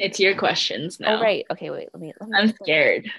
It's 0.00 0.20
your 0.20 0.36
questions 0.36 1.00
now. 1.00 1.18
Oh 1.18 1.22
right. 1.22 1.44
Okay, 1.50 1.70
wait. 1.70 1.88
Let 1.92 2.00
me. 2.00 2.12
Let 2.20 2.28
me 2.28 2.38
I'm 2.38 2.48
scared. 2.62 3.10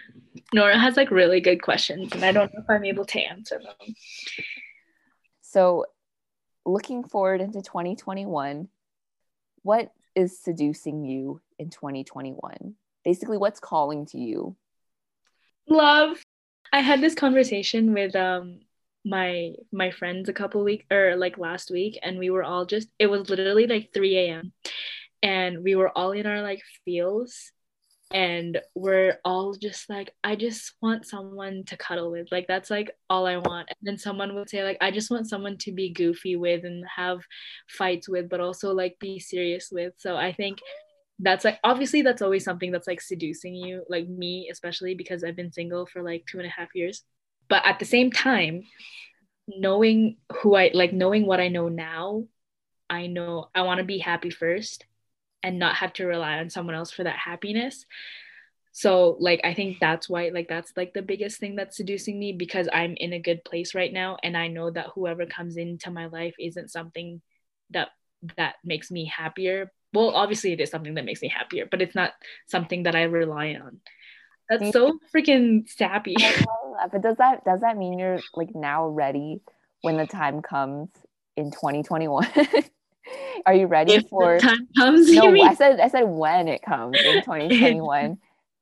Nora 0.54 0.78
has 0.78 0.98
like 0.98 1.12
really 1.12 1.42
good 1.42 1.62
questions, 1.62 2.12
and 2.14 2.24
I 2.24 2.32
don't 2.32 2.54
know 2.54 2.62
if 2.62 2.70
I'm 2.70 2.86
able 2.86 3.06
to 3.06 3.20
answer 3.20 3.60
them. 3.60 3.96
So, 5.42 5.86
looking 6.66 7.04
forward 7.04 7.42
into 7.42 7.62
2021, 7.62 8.68
what 9.64 9.92
is 10.16 10.40
seducing 10.40 11.04
you 11.04 11.42
in 11.58 11.70
2021? 11.70 12.76
Basically, 13.04 13.38
what's 13.38 13.60
calling 13.60 14.06
to 14.08 14.18
you? 14.18 14.56
Love. 15.68 16.22
I 16.72 16.82
had 16.82 17.02
this 17.02 17.16
conversation 17.16 17.94
with 17.94 18.16
um 18.16 18.60
my 19.06 19.54
my 19.72 19.92
friends 19.92 20.30
a 20.30 20.34
couple 20.34 20.64
weeks 20.64 20.86
or 20.92 21.16
like 21.16 21.38
last 21.38 21.72
week 21.72 21.98
and 22.04 22.20
we 22.20 22.30
were 22.30 22.44
all 22.44 22.66
just 22.66 22.90
it 23.00 23.08
was 23.08 23.30
literally 23.30 23.66
like 23.66 23.94
3 23.94 24.18
a.m 24.18 24.52
and 25.22 25.64
we 25.64 25.76
were 25.76 25.90
all 25.98 26.12
in 26.12 26.26
our 26.26 26.42
like 26.42 26.62
feels 26.86 27.52
and 28.12 28.60
we're 28.74 29.20
all 29.24 29.54
just 29.54 29.88
like 29.88 30.12
i 30.24 30.36
just 30.36 30.74
want 30.82 31.06
someone 31.06 31.64
to 31.66 31.78
cuddle 31.78 32.12
with. 32.12 32.28
Like 32.32 32.48
that's 32.48 32.72
like 32.72 32.92
all 33.10 33.28
i 33.28 33.38
want. 33.38 33.70
And 33.70 33.78
then 33.82 33.98
someone 33.98 34.34
would 34.36 34.50
say 34.50 34.64
like 34.64 34.78
i 34.82 34.92
just 34.92 35.12
want 35.12 35.30
someone 35.30 35.58
to 35.60 35.72
be 35.72 35.92
goofy 35.92 36.36
with 36.36 36.64
and 36.64 36.84
have 36.96 37.20
fights 37.68 38.10
with 38.10 38.30
but 38.30 38.40
also 38.40 38.74
like 38.74 38.98
be 39.00 39.20
serious 39.20 39.70
with. 39.72 39.94
So 39.98 40.16
i 40.16 40.34
think 40.34 40.60
that's 41.20 41.46
like 41.46 41.60
obviously 41.64 42.02
that's 42.02 42.22
always 42.22 42.44
something 42.44 42.72
that's 42.72 42.88
like 42.88 43.02
seducing 43.02 43.54
you 43.54 43.84
like 43.90 44.08
me 44.08 44.48
especially 44.50 44.96
because 44.96 45.22
i've 45.24 45.36
been 45.36 45.52
single 45.52 45.86
for 45.86 46.02
like 46.02 46.24
two 46.30 46.40
and 46.40 46.48
a 46.48 46.52
half 46.52 46.70
years. 46.74 47.04
But 47.48 47.66
at 47.66 47.80
the 47.80 47.86
same 47.86 48.12
time 48.12 48.64
knowing 49.48 50.18
who 50.42 50.56
i 50.56 50.72
like 50.74 50.94
knowing 50.94 51.26
what 51.26 51.40
i 51.40 51.48
know 51.48 51.70
now 51.70 52.24
i 52.90 53.08
know 53.08 53.50
i 53.56 53.64
want 53.64 53.80
to 53.80 53.84
be 53.84 53.98
happy 53.98 54.30
first 54.30 54.86
and 55.44 55.60
not 55.60 55.76
have 55.76 55.94
to 55.94 56.06
rely 56.06 56.38
on 56.38 56.50
someone 56.50 56.76
else 56.76 56.92
for 56.92 57.04
that 57.04 57.16
happiness. 57.16 57.86
So 58.72 59.18
like 59.20 59.42
i 59.44 59.54
think 59.54 59.80
that's 59.80 60.08
why 60.08 60.30
like 60.30 60.48
that's 60.48 60.72
like 60.78 60.94
the 60.94 61.02
biggest 61.02 61.40
thing 61.40 61.56
that's 61.56 61.76
seducing 61.76 62.20
me 62.20 62.34
because 62.34 62.70
i'm 62.72 62.94
in 62.98 63.14
a 63.14 63.20
good 63.20 63.44
place 63.44 63.74
right 63.74 63.92
now 63.92 64.18
and 64.24 64.38
i 64.38 64.48
know 64.48 64.70
that 64.70 64.88
whoever 64.94 65.26
comes 65.26 65.58
into 65.58 65.90
my 65.90 66.06
life 66.06 66.36
isn't 66.40 66.72
something 66.72 67.22
that 67.72 67.90
that 68.38 68.56
makes 68.64 68.92
me 68.92 69.06
happier. 69.06 69.72
Well 69.94 70.12
obviously 70.12 70.54
it 70.54 70.62
is 70.62 70.70
something 70.70 70.94
that 70.96 71.06
makes 71.06 71.22
me 71.22 71.30
happier 71.30 71.68
but 71.70 71.82
it's 71.82 71.96
not 71.96 72.14
something 72.48 72.84
that 72.84 72.96
i 72.96 73.04
rely 73.04 73.58
on. 73.62 73.80
That's 74.50 74.72
so 74.72 74.94
mm-hmm. 74.94 75.18
freaking 75.18 75.70
sappy. 75.70 76.16
But 76.92 77.02
does 77.02 77.18
that 77.18 77.44
does 77.46 77.62
that 77.62 77.78
mean 77.78 78.00
you're 78.00 78.20
like 78.36 78.56
now 78.56 78.88
ready 78.88 79.42
when 79.82 79.98
the 79.98 80.08
time 80.08 80.42
comes 80.42 80.90
in 81.36 81.52
2021 81.52 82.28
Are 83.46 83.54
you 83.54 83.68
ready 83.68 83.94
if 83.94 84.08
for 84.10 84.40
time 84.40 84.68
comes? 84.78 85.10
No, 85.12 85.42
I 85.42 85.54
said 85.56 85.80
I 85.80 85.88
said 85.88 86.04
when 86.04 86.48
it 86.48 86.62
comes 86.62 86.96
in 87.04 87.22
2021. 87.24 88.18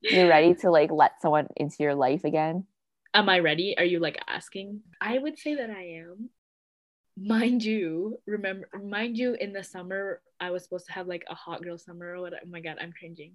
You're 0.09 0.27
ready 0.27 0.53
to 0.55 0.71
like 0.71 0.91
let 0.91 1.21
someone 1.21 1.47
into 1.57 1.83
your 1.83 1.95
life 1.95 2.23
again? 2.23 2.65
Am 3.13 3.29
I 3.29 3.39
ready? 3.39 3.77
Are 3.77 3.83
you 3.83 3.99
like 3.99 4.19
asking? 4.27 4.81
I 5.01 5.17
would 5.17 5.37
say 5.37 5.55
that 5.55 5.69
I 5.69 6.01
am. 6.03 6.29
Mind 7.19 7.63
you, 7.63 8.19
remember 8.27 8.69
mind 8.79 9.17
you 9.17 9.33
in 9.33 9.51
the 9.51 9.63
summer 9.63 10.21
I 10.39 10.51
was 10.51 10.63
supposed 10.63 10.85
to 10.85 10.91
have 10.91 11.07
like 11.07 11.23
a 11.27 11.33
hot 11.33 11.63
girl 11.63 11.77
summer 11.77 12.13
or 12.13 12.21
what 12.21 12.33
oh 12.33 12.47
my 12.47 12.61
god, 12.61 12.77
I'm 12.79 12.93
cringing. 12.93 13.33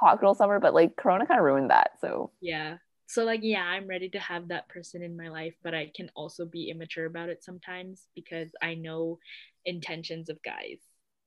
Hot 0.00 0.20
girl 0.20 0.34
summer, 0.34 0.60
but 0.60 0.72
like 0.72 0.96
corona 0.96 1.26
kind 1.26 1.40
of 1.40 1.44
ruined 1.44 1.70
that. 1.70 1.92
So 2.00 2.30
Yeah. 2.40 2.76
So 3.08 3.24
like 3.24 3.40
yeah, 3.42 3.62
I'm 3.62 3.88
ready 3.88 4.08
to 4.10 4.20
have 4.20 4.48
that 4.48 4.68
person 4.68 5.02
in 5.02 5.16
my 5.16 5.28
life, 5.28 5.54
but 5.64 5.74
I 5.74 5.90
can 5.94 6.10
also 6.14 6.46
be 6.46 6.70
immature 6.70 7.06
about 7.06 7.28
it 7.28 7.42
sometimes 7.42 8.06
because 8.14 8.50
I 8.62 8.74
know 8.74 9.18
intentions 9.68 10.28
of 10.30 10.42
guys 10.42 10.78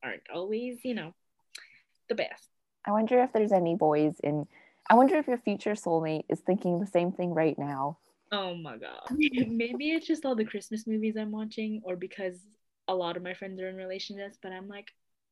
aren't 0.03 0.23
always, 0.34 0.80
you 0.84 0.95
know, 0.95 1.14
the 2.09 2.16
best. 2.16 2.50
I 2.86 2.92
wonder 2.92 3.22
if 3.22 3.31
there's 3.31 3.52
any 3.52 3.75
boys 3.75 4.16
in. 4.23 4.47
I 4.89 4.95
wonder 4.95 5.16
if 5.16 5.28
your 5.28 5.38
future 5.38 5.73
soulmate 5.73 6.25
is 6.28 6.39
thinking 6.39 6.80
the 6.80 6.88
same 6.88 7.12
thing 7.12 7.34
right 7.34 7.58
now. 7.58 8.00
Oh 8.31 8.56
my 8.56 8.78
god. 8.78 9.02
Maybe 9.12 9.92
it's 9.92 10.08
just 10.08 10.25
all 10.25 10.36
the 10.36 10.45
Christmas 10.45 10.88
movies 10.88 11.16
I'm 11.18 11.31
watching, 11.31 11.81
or 11.84 11.96
because 11.96 12.35
a 12.88 12.96
lot 12.96 13.16
of 13.16 13.24
my 13.24 13.34
friends 13.35 13.62
are 13.62 13.69
in 13.69 13.75
relationships, 13.75 14.38
but 14.41 14.51
I'm 14.51 14.68
like, 14.68 14.88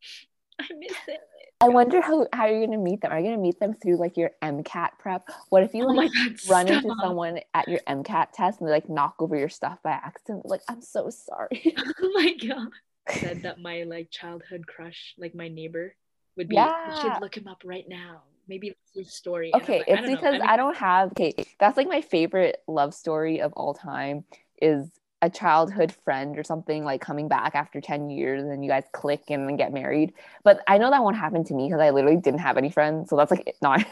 I 0.60 0.68
miss 0.78 0.98
it. 1.08 1.20
I 1.62 1.68
wonder 1.68 2.00
how, 2.00 2.26
how 2.32 2.46
you're 2.46 2.66
gonna 2.66 2.78
meet 2.78 3.02
them. 3.02 3.12
Are 3.12 3.20
you 3.20 3.26
gonna 3.26 3.42
meet 3.42 3.60
them 3.60 3.74
through 3.74 3.98
like 3.98 4.16
your 4.16 4.32
MCAT 4.42 4.92
prep? 4.98 5.28
What 5.50 5.64
if 5.64 5.74
you 5.74 5.84
Oh 5.84 5.88
like 5.88 5.98
my 5.98 6.08
god, 6.08 6.36
run 6.48 6.68
stop. 6.68 6.84
into 6.84 6.96
someone 7.02 7.40
at 7.54 7.68
your 7.68 7.82
MCAT 7.88 8.28
test 8.34 8.60
and 8.60 8.68
they 8.68 8.72
like 8.72 8.88
knock 8.88 9.16
over 9.20 9.36
your 9.36 9.50
stuff 9.50 9.80
by 9.84 9.92
accident? 9.92 10.46
Like, 10.46 10.62
I'm 10.70 10.82
so 10.82 11.10
sorry. 11.10 11.76
Oh 12.02 12.12
my 12.14 12.34
god. 12.34 12.70
Said 13.12 13.44
that 13.44 13.60
my 13.60 13.84
like 13.84 14.10
childhood 14.12 14.68
crush, 14.68 15.16
like 15.18 15.36
my 15.36 15.48
neighbor, 15.48 15.96
would 16.38 16.50
be. 16.50 16.56
You 16.56 16.62
Yeah. 16.64 17.12
should 17.14 17.22
look 17.22 17.36
him 17.36 17.48
up 17.48 17.62
right 17.66 17.86
now. 17.88 18.22
Maybe 18.48 18.70
that's 18.70 19.08
his 19.08 19.14
story. 19.14 19.52
And 19.54 19.62
okay, 19.64 19.80
like, 19.80 19.88
it's 19.88 20.02
don't 20.02 20.08
because 20.08 20.36
I'm 20.36 20.50
I 20.50 20.58
don't 20.58 20.78
have 20.78 21.12
okay, 21.12 21.34
that's 21.60 21.78
like 21.78 21.88
my 21.88 22.02
favorite 22.02 22.62
love 22.68 22.94
story 22.94 23.42
of 23.42 23.54
all 23.54 23.74
time 23.74 24.26
is 24.62 24.90
a 25.22 25.30
childhood 25.30 25.92
friend 26.06 26.38
or 26.40 26.44
something 26.44 26.86
like 26.86 27.02
coming 27.02 27.28
back 27.28 27.54
after 27.54 27.82
10 27.82 28.10
years 28.10 28.44
and 28.44 28.64
you 28.64 28.70
guys 28.70 28.86
click 28.94 29.24
and 29.30 29.48
then 29.50 29.58
get 29.58 29.74
married. 29.74 30.14
But 30.44 30.62
I 30.68 30.78
know 30.78 30.90
that 30.92 31.04
won't 31.04 31.18
happen 31.18 31.44
to 31.46 31.54
me 31.54 31.68
because 31.68 31.82
I 31.82 31.90
literally 31.90 32.18
didn't 32.18 32.40
have 32.40 32.58
any 32.58 32.70
friends. 32.70 33.10
So 33.10 33.18
that's 33.18 33.32
like 33.32 33.56
not 33.62 33.84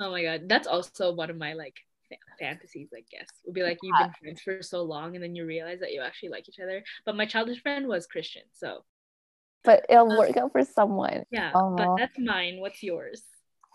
Oh 0.00 0.10
my 0.10 0.22
god, 0.22 0.48
that's 0.48 0.66
also 0.66 1.12
one 1.12 1.30
of 1.30 1.36
my 1.36 1.52
like 1.52 1.76
fantasies. 2.40 2.88
I 2.92 3.04
guess 3.10 3.28
would 3.44 3.54
be 3.54 3.62
like 3.62 3.78
you've 3.82 3.96
been 3.96 4.12
friends 4.20 4.40
for 4.40 4.62
so 4.62 4.82
long, 4.82 5.14
and 5.14 5.22
then 5.22 5.36
you 5.36 5.46
realize 5.46 5.78
that 5.80 5.92
you 5.92 6.00
actually 6.00 6.30
like 6.30 6.48
each 6.48 6.58
other. 6.60 6.82
But 7.06 7.14
my 7.14 7.26
childhood 7.26 7.58
friend 7.58 7.86
was 7.86 8.06
Christian, 8.08 8.42
so 8.52 8.84
but 9.64 9.84
it'll 9.88 10.08
work 10.08 10.36
out 10.36 10.52
for 10.52 10.64
someone. 10.64 11.24
yeah. 11.30 11.52
But 11.52 11.96
that's 11.96 12.18
mine. 12.18 12.60
What's 12.60 12.82
yours? 12.82 13.22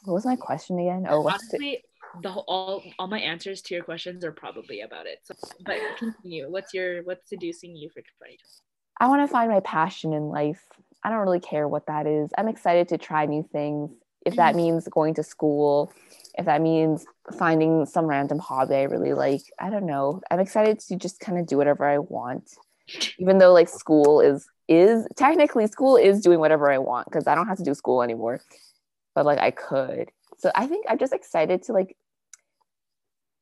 What 0.03 0.13
was 0.13 0.25
my 0.25 0.35
question 0.35 0.79
again? 0.79 1.05
Oh, 1.07 1.21
what's 1.21 1.47
the, 1.49 1.57
Honestly, 1.57 1.83
the 2.21 2.29
whole, 2.29 2.45
all 2.47 2.83
all 2.99 3.07
my 3.07 3.19
answers 3.19 3.61
to 3.63 3.75
your 3.75 3.83
questions 3.83 4.23
are 4.23 4.31
probably 4.31 4.81
about 4.81 5.05
it. 5.05 5.19
So, 5.23 5.35
but 5.65 5.77
continue. 5.97 6.49
What's 6.49 6.73
your 6.73 7.03
what's 7.03 7.29
seducing 7.29 7.75
you 7.75 7.89
for 7.89 8.01
2020? 8.01 8.37
I 8.99 9.07
want 9.07 9.27
to 9.27 9.31
find 9.31 9.51
my 9.51 9.59
passion 9.61 10.13
in 10.13 10.29
life. 10.29 10.63
I 11.03 11.09
don't 11.09 11.19
really 11.19 11.39
care 11.39 11.67
what 11.67 11.87
that 11.87 12.07
is. 12.07 12.31
I'm 12.37 12.47
excited 12.47 12.87
to 12.89 12.97
try 12.97 13.25
new 13.25 13.47
things. 13.51 13.91
If 14.25 14.35
that 14.37 14.55
means 14.61 14.87
going 14.87 15.13
to 15.15 15.23
school, 15.23 15.91
if 16.37 16.45
that 16.45 16.61
means 16.61 17.05
finding 17.37 17.85
some 17.85 18.05
random 18.05 18.39
hobby 18.39 18.75
I 18.75 18.83
really 18.83 19.13
like, 19.13 19.41
I 19.59 19.69
don't 19.69 19.85
know. 19.85 20.21
I'm 20.29 20.39
excited 20.39 20.79
to 20.81 20.95
just 20.95 21.19
kind 21.19 21.37
of 21.39 21.47
do 21.47 21.57
whatever 21.57 21.85
I 21.85 21.99
want. 21.99 22.51
Even 23.19 23.37
though 23.37 23.53
like 23.53 23.69
school 23.69 24.21
is 24.21 24.47
is 24.67 25.07
technically 25.15 25.67
school 25.67 25.95
is 25.95 26.21
doing 26.21 26.39
whatever 26.39 26.71
I 26.71 26.79
want 26.79 27.07
because 27.07 27.27
I 27.27 27.35
don't 27.35 27.47
have 27.47 27.57
to 27.57 27.63
do 27.63 27.73
school 27.73 28.01
anymore. 28.01 28.41
But 29.13 29.25
like 29.25 29.39
I 29.39 29.51
could. 29.51 30.11
So 30.37 30.51
I 30.55 30.67
think 30.67 30.85
I'm 30.89 30.97
just 30.97 31.13
excited 31.13 31.63
to 31.63 31.73
like 31.73 31.95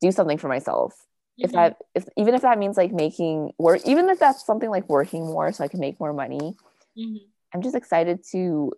do 0.01 0.11
something 0.11 0.37
for 0.37 0.47
myself 0.49 0.93
if 1.39 1.51
Mhm. 1.51 1.53
that 1.53 1.77
if 1.95 2.07
even 2.17 2.35
if 2.35 2.41
that 2.41 2.59
means 2.59 2.77
like 2.77 2.91
making 2.91 3.53
work 3.57 3.81
even 3.85 4.09
if 4.09 4.19
that's 4.19 4.45
something 4.45 4.69
like 4.69 4.87
working 4.89 5.25
more 5.25 5.51
so 5.51 5.63
i 5.63 5.67
can 5.67 5.79
make 5.79 5.99
more 5.99 6.13
money 6.13 6.55
Mhm. 6.97 7.21
i'm 7.53 7.61
just 7.61 7.75
excited 7.75 8.23
to 8.31 8.71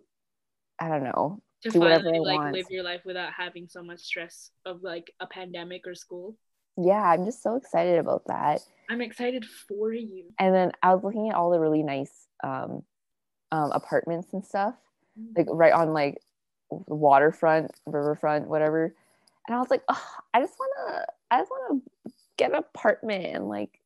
i 0.78 0.88
don't 0.88 1.02
know 1.02 1.42
to 1.62 1.70
do 1.70 1.80
whatever 1.80 2.04
finally 2.04 2.18
I 2.18 2.32
like 2.32 2.38
want. 2.38 2.54
live 2.54 2.66
your 2.70 2.84
life 2.84 3.02
without 3.04 3.32
having 3.32 3.66
so 3.68 3.82
much 3.82 4.00
stress 4.00 4.50
of 4.64 4.82
like 4.82 5.12
a 5.20 5.26
pandemic 5.26 5.82
or 5.86 5.94
school. 5.94 6.36
yeah 6.76 7.02
i'm 7.02 7.24
just 7.24 7.42
so 7.42 7.56
excited 7.56 7.98
about 7.98 8.22
that 8.26 8.60
I'm 8.88 9.00
excited 9.00 9.44
for 9.68 9.92
you. 9.92 10.24
and 10.38 10.54
then 10.54 10.72
i 10.82 10.94
was 10.94 11.02
looking 11.02 11.30
at 11.30 11.34
all 11.36 11.50
the 11.50 11.60
really 11.60 11.82
nice 11.82 12.26
um, 12.44 12.82
um 13.52 13.72
apartments 13.72 14.28
and 14.32 14.44
stuff 14.44 14.74
like 15.36 15.46
right 15.50 15.72
on 15.72 15.92
like 15.92 16.18
waterfront 16.68 17.70
riverfront 17.86 18.48
whatever 18.48 18.94
and 19.46 19.56
i 19.56 19.58
was 19.58 19.70
like 19.70 19.82
oh, 19.88 20.06
i 20.34 20.40
just 20.40 20.58
want 20.58 20.72
to 20.76 21.06
i 21.30 21.38
just 21.40 21.50
want 21.50 21.82
to 21.82 22.12
get 22.36 22.50
an 22.50 22.56
apartment 22.56 23.24
and 23.24 23.48
like 23.48 23.80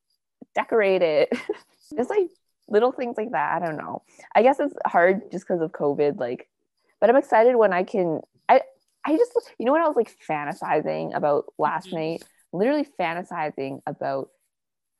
decorate 0.54 1.02
it 1.02 1.28
just 1.96 2.10
like 2.10 2.28
little 2.68 2.92
things 2.92 3.16
like 3.16 3.30
that 3.32 3.52
i 3.52 3.64
don't 3.64 3.76
know 3.76 4.02
i 4.34 4.42
guess 4.42 4.58
it's 4.58 4.74
hard 4.86 5.30
just 5.30 5.46
because 5.46 5.60
of 5.60 5.70
covid 5.72 6.18
like 6.18 6.48
but 7.00 7.10
i'm 7.10 7.16
excited 7.16 7.56
when 7.56 7.72
i 7.72 7.82
can 7.82 8.20
i 8.48 8.60
i 9.06 9.16
just 9.16 9.32
you 9.58 9.66
know 9.66 9.72
what 9.72 9.80
i 9.80 9.86
was 9.88 9.96
like 9.96 10.14
fantasizing 10.28 11.14
about 11.16 11.44
last 11.58 11.88
Mhm. 11.88 11.92
night? 11.94 12.24
Literally 12.52 12.84
fantasizing 12.98 13.80
about 13.86 14.30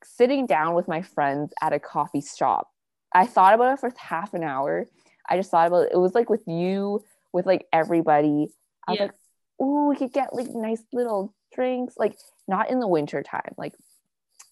sitting 0.04 0.46
down 0.46 0.74
with 0.74 0.86
my 0.88 1.02
friends 1.02 1.52
at 1.60 1.72
a 1.72 1.80
coffee 1.80 2.20
shop. 2.20 2.70
I 3.12 3.26
thought 3.26 3.54
about 3.54 3.74
it 3.74 3.80
for 3.80 3.92
half 3.98 4.34
an 4.34 4.44
hour. 4.44 4.86
I 5.28 5.36
just 5.36 5.50
thought 5.50 5.66
about 5.66 5.86
it. 5.86 5.92
It 5.92 5.98
was 5.98 6.14
like 6.14 6.30
with 6.30 6.46
you 6.46 7.04
with 7.32 7.46
like 7.46 7.66
everybody. 7.72 8.54
I 8.86 8.92
was 8.92 8.98
Yeah. 9.00 9.04
like 9.06 9.14
oh 9.58 9.88
we 9.88 9.96
could 9.96 10.12
get 10.12 10.32
like 10.34 10.48
nice 10.50 10.82
little 10.92 11.34
drinks 11.52 11.94
like 11.98 12.16
not 12.46 12.70
in 12.70 12.78
the 12.78 12.86
winter 12.88 13.22
time 13.22 13.52
like 13.58 13.74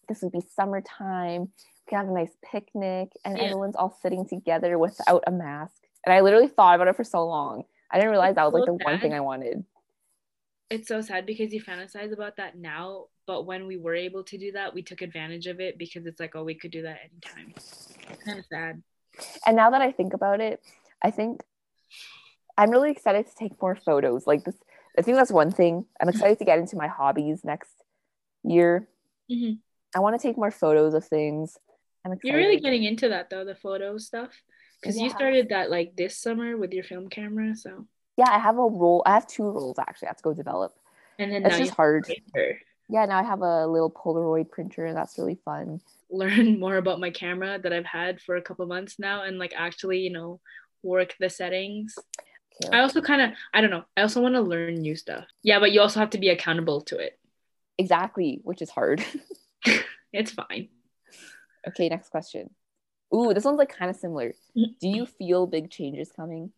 this 0.09 0.21
would 0.23 0.33
be 0.33 0.41
summertime. 0.41 1.43
We 1.43 1.91
can 1.91 1.99
have 1.99 2.09
a 2.09 2.13
nice 2.13 2.37
picnic 2.43 3.13
and 3.25 3.39
Yeah. 3.39 3.45
everyone's 3.45 3.77
all 3.77 3.91
sitting 4.03 4.27
together 4.27 4.77
without 4.79 5.23
a 5.27 5.31
mask 5.31 5.85
and 6.09 6.17
i 6.17 6.21
literally 6.21 6.49
thought 6.49 6.75
about 6.75 6.89
it 6.89 6.97
for 6.97 7.05
so 7.05 7.27
long 7.27 7.65
i 7.91 7.97
didn't 7.99 8.11
realize 8.11 8.35
that 8.35 8.45
was 8.45 8.55
like 8.55 8.63
so 8.65 8.77
the 8.79 8.85
one 8.85 8.99
thing 8.99 9.13
i 9.13 9.21
wanted 9.21 9.65
It's 10.71 10.89
so 10.89 11.01
sad 11.01 11.25
because 11.27 11.53
you 11.53 11.63
fantasize 11.63 12.13
about 12.13 12.37
that 12.37 12.57
now, 12.59 13.07
but 13.27 13.47
when 13.47 13.67
we 13.67 13.77
were 13.79 13.95
able 13.95 14.23
to 14.25 14.37
do 14.37 14.53
that, 14.53 14.75
we 14.75 14.83
took 14.83 15.01
advantage 15.01 15.47
of 15.47 15.61
it 15.61 15.79
because 15.79 16.05
it's 16.05 16.21
like, 16.21 16.35
oh, 16.37 16.45
we 16.45 16.55
could 16.55 16.71
do 16.71 16.83
that 16.83 16.99
anytime. 17.09 17.55
It's 17.57 17.97
kind 18.25 18.39
of 18.39 18.45
sad. 18.47 18.83
and 19.47 19.57
now 19.57 19.71
that 19.71 19.81
i 19.81 19.91
think 19.91 20.13
about 20.13 20.41
it 20.41 20.61
i 21.03 21.11
think 21.11 21.43
I'm 22.59 22.71
really 22.71 22.91
excited 22.91 23.27
to 23.29 23.35
take 23.35 23.61
more 23.63 23.77
photos. 23.77 24.27
Like 24.27 24.43
this, 24.45 24.57
I 24.99 25.03
think 25.03 25.17
that's 25.17 25.31
one 25.31 25.53
thing. 25.53 25.85
I'm 26.01 26.09
excited 26.09 26.39
to 26.41 26.45
get 26.45 26.59
into 26.59 26.77
my 26.77 26.89
hobbies 26.89 27.45
next 27.45 27.71
year. 28.43 28.89
hmm 29.31 29.53
I 29.97 30.01
want 30.01 30.21
to 30.21 30.23
take 30.27 30.37
more 30.37 30.51
photos 30.51 30.93
of 30.93 31.05
things. 31.07 31.57
I'm 32.05 32.13
excited. 32.13 32.29
You're 32.29 32.43
really 32.43 32.61
getting 32.61 32.85
into 32.85 33.09
that 33.11 33.31
though, 33.31 33.45
the 33.45 33.55
photo 33.55 33.97
stuff, 33.97 34.33
because 34.81 34.97
you 34.99 35.11
started 35.11 35.49
that 35.51 35.71
like 35.71 35.97
this 35.97 36.17
summer 36.19 36.57
with 36.57 36.73
your 36.73 36.85
film 36.85 37.09
camera. 37.09 37.55
So 37.57 37.87
yeah, 38.17 38.31
I 38.31 38.39
have 38.39 38.57
a 38.57 38.63
roll. 38.63 39.03
I 39.07 39.15
have 39.15 39.27
two 39.27 39.45
rolls 39.45 39.79
actually. 39.79 40.09
I 40.09 40.11
have 40.11 40.17
to 40.19 40.23
go 40.23 40.35
develop. 40.35 40.75
and 41.19 41.33
then 41.33 41.45
It's 41.45 41.55
now 41.55 41.59
just 41.59 41.75
hard. 41.75 42.11
Yeah, 42.91 43.05
now 43.05 43.19
I 43.19 43.23
have 43.23 43.43
a 43.43 43.67
little 43.67 43.91
Polaroid 43.91 44.51
printer, 44.51 44.87
and 44.87 44.97
that's 44.97 45.19
really 45.19 45.39
fun. 45.45 45.81
learn 46.11 46.59
more 46.65 46.77
about 46.77 47.01
my 47.01 47.11
camera 47.11 47.59
that 47.59 47.73
I've 47.73 47.85
had 47.85 48.21
for 48.21 48.37
a 48.37 48.43
couple 48.43 48.65
months 48.67 48.99
now, 48.99 49.23
and 49.25 49.39
like 49.39 49.53
actually, 49.55 49.99
you 49.99 50.11
know, 50.11 50.41
work 50.83 51.15
the 51.21 51.29
settings. 51.29 51.95
Okay, 52.65 52.77
I 52.77 52.81
also 52.81 53.03
kind 53.03 53.21
of, 53.21 53.31
I 53.53 53.61
don't 53.61 53.71
know. 53.71 53.85
I 53.97 54.03
also 54.03 54.23
want 54.23 54.35
to 54.35 54.41
learn 54.41 54.75
new 54.75 54.97
stuff. 54.97 55.27
Yeah, 55.43 55.61
but 55.61 55.71
you 55.71 55.81
also 55.81 56.01
have 56.01 56.11
to 56.11 56.19
be 56.19 56.31
accountable 56.31 56.81
to 56.83 56.99
it. 56.99 57.19
exactly, 57.77 58.41
which 58.43 58.63
is 58.63 58.71
hard. 58.71 59.05
It's 60.13 60.31
fine. 60.33 60.69
okay, 61.69 61.89
next 61.91 62.09
question. 62.09 62.49
Ooh, 63.15 63.33
this 63.35 63.45
one's 63.45 63.59
like 63.59 63.75
kind 63.77 63.91
of 63.91 63.97
similar. 63.97 64.35
Mm-hmm. 64.57 64.73
Do 64.81 64.89
you 64.89 65.07
feel 65.07 65.47
big 65.47 65.71
changes 65.71 66.13
coming? 66.13 66.53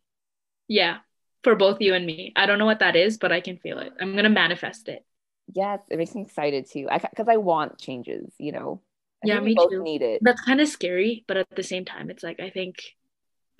Yeah, 0.68 0.98
for 1.42 1.54
both 1.56 1.80
you 1.80 1.94
and 1.94 2.06
me. 2.06 2.32
I 2.36 2.46
don't 2.46 2.58
know 2.58 2.64
what 2.66 2.78
that 2.80 2.96
is, 2.96 3.18
but 3.18 3.32
I 3.32 3.40
can 3.40 3.56
feel 3.58 3.78
it. 3.78 3.92
I'm 4.00 4.14
gonna 4.16 4.28
manifest 4.30 4.88
it. 4.88 5.04
Yes, 5.52 5.80
it 5.90 5.98
makes 5.98 6.14
me 6.14 6.22
excited 6.22 6.66
too. 6.70 6.88
I 6.90 6.98
because 6.98 7.28
I 7.28 7.36
want 7.38 7.78
changes. 7.78 8.32
You 8.38 8.52
know. 8.52 8.82
I 9.22 9.26
Yeah, 9.26 9.40
we 9.40 9.50
me 9.50 9.54
both 9.54 9.70
too. 9.70 9.82
need 9.82 10.02
it. 10.02 10.22
That's 10.22 10.40
kind 10.42 10.60
of 10.60 10.68
scary, 10.68 11.24
but 11.26 11.36
at 11.36 11.50
the 11.54 11.62
same 11.62 11.84
time, 11.84 12.10
it's 12.10 12.22
like 12.22 12.40
I 12.40 12.50
think, 12.50 12.96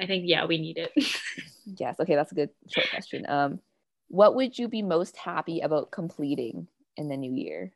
I 0.01 0.07
think 0.07 0.25
yeah, 0.27 0.47
we 0.47 0.59
need 0.59 0.79
it. 0.79 0.93
Yes. 1.65 1.97
Okay, 2.01 2.15
that's 2.15 2.33
a 2.33 2.35
good 2.35 2.51
short 2.69 2.89
question. 2.91 3.27
Um, 3.29 3.61
what 4.09 4.35
would 4.35 4.59
you 4.59 4.69
be 4.69 4.83
most 4.83 5.17
happy 5.17 5.61
about 5.61 5.91
completing 5.91 6.69
in 6.97 7.09
the 7.09 7.17
new 7.17 7.33
year? 7.33 7.73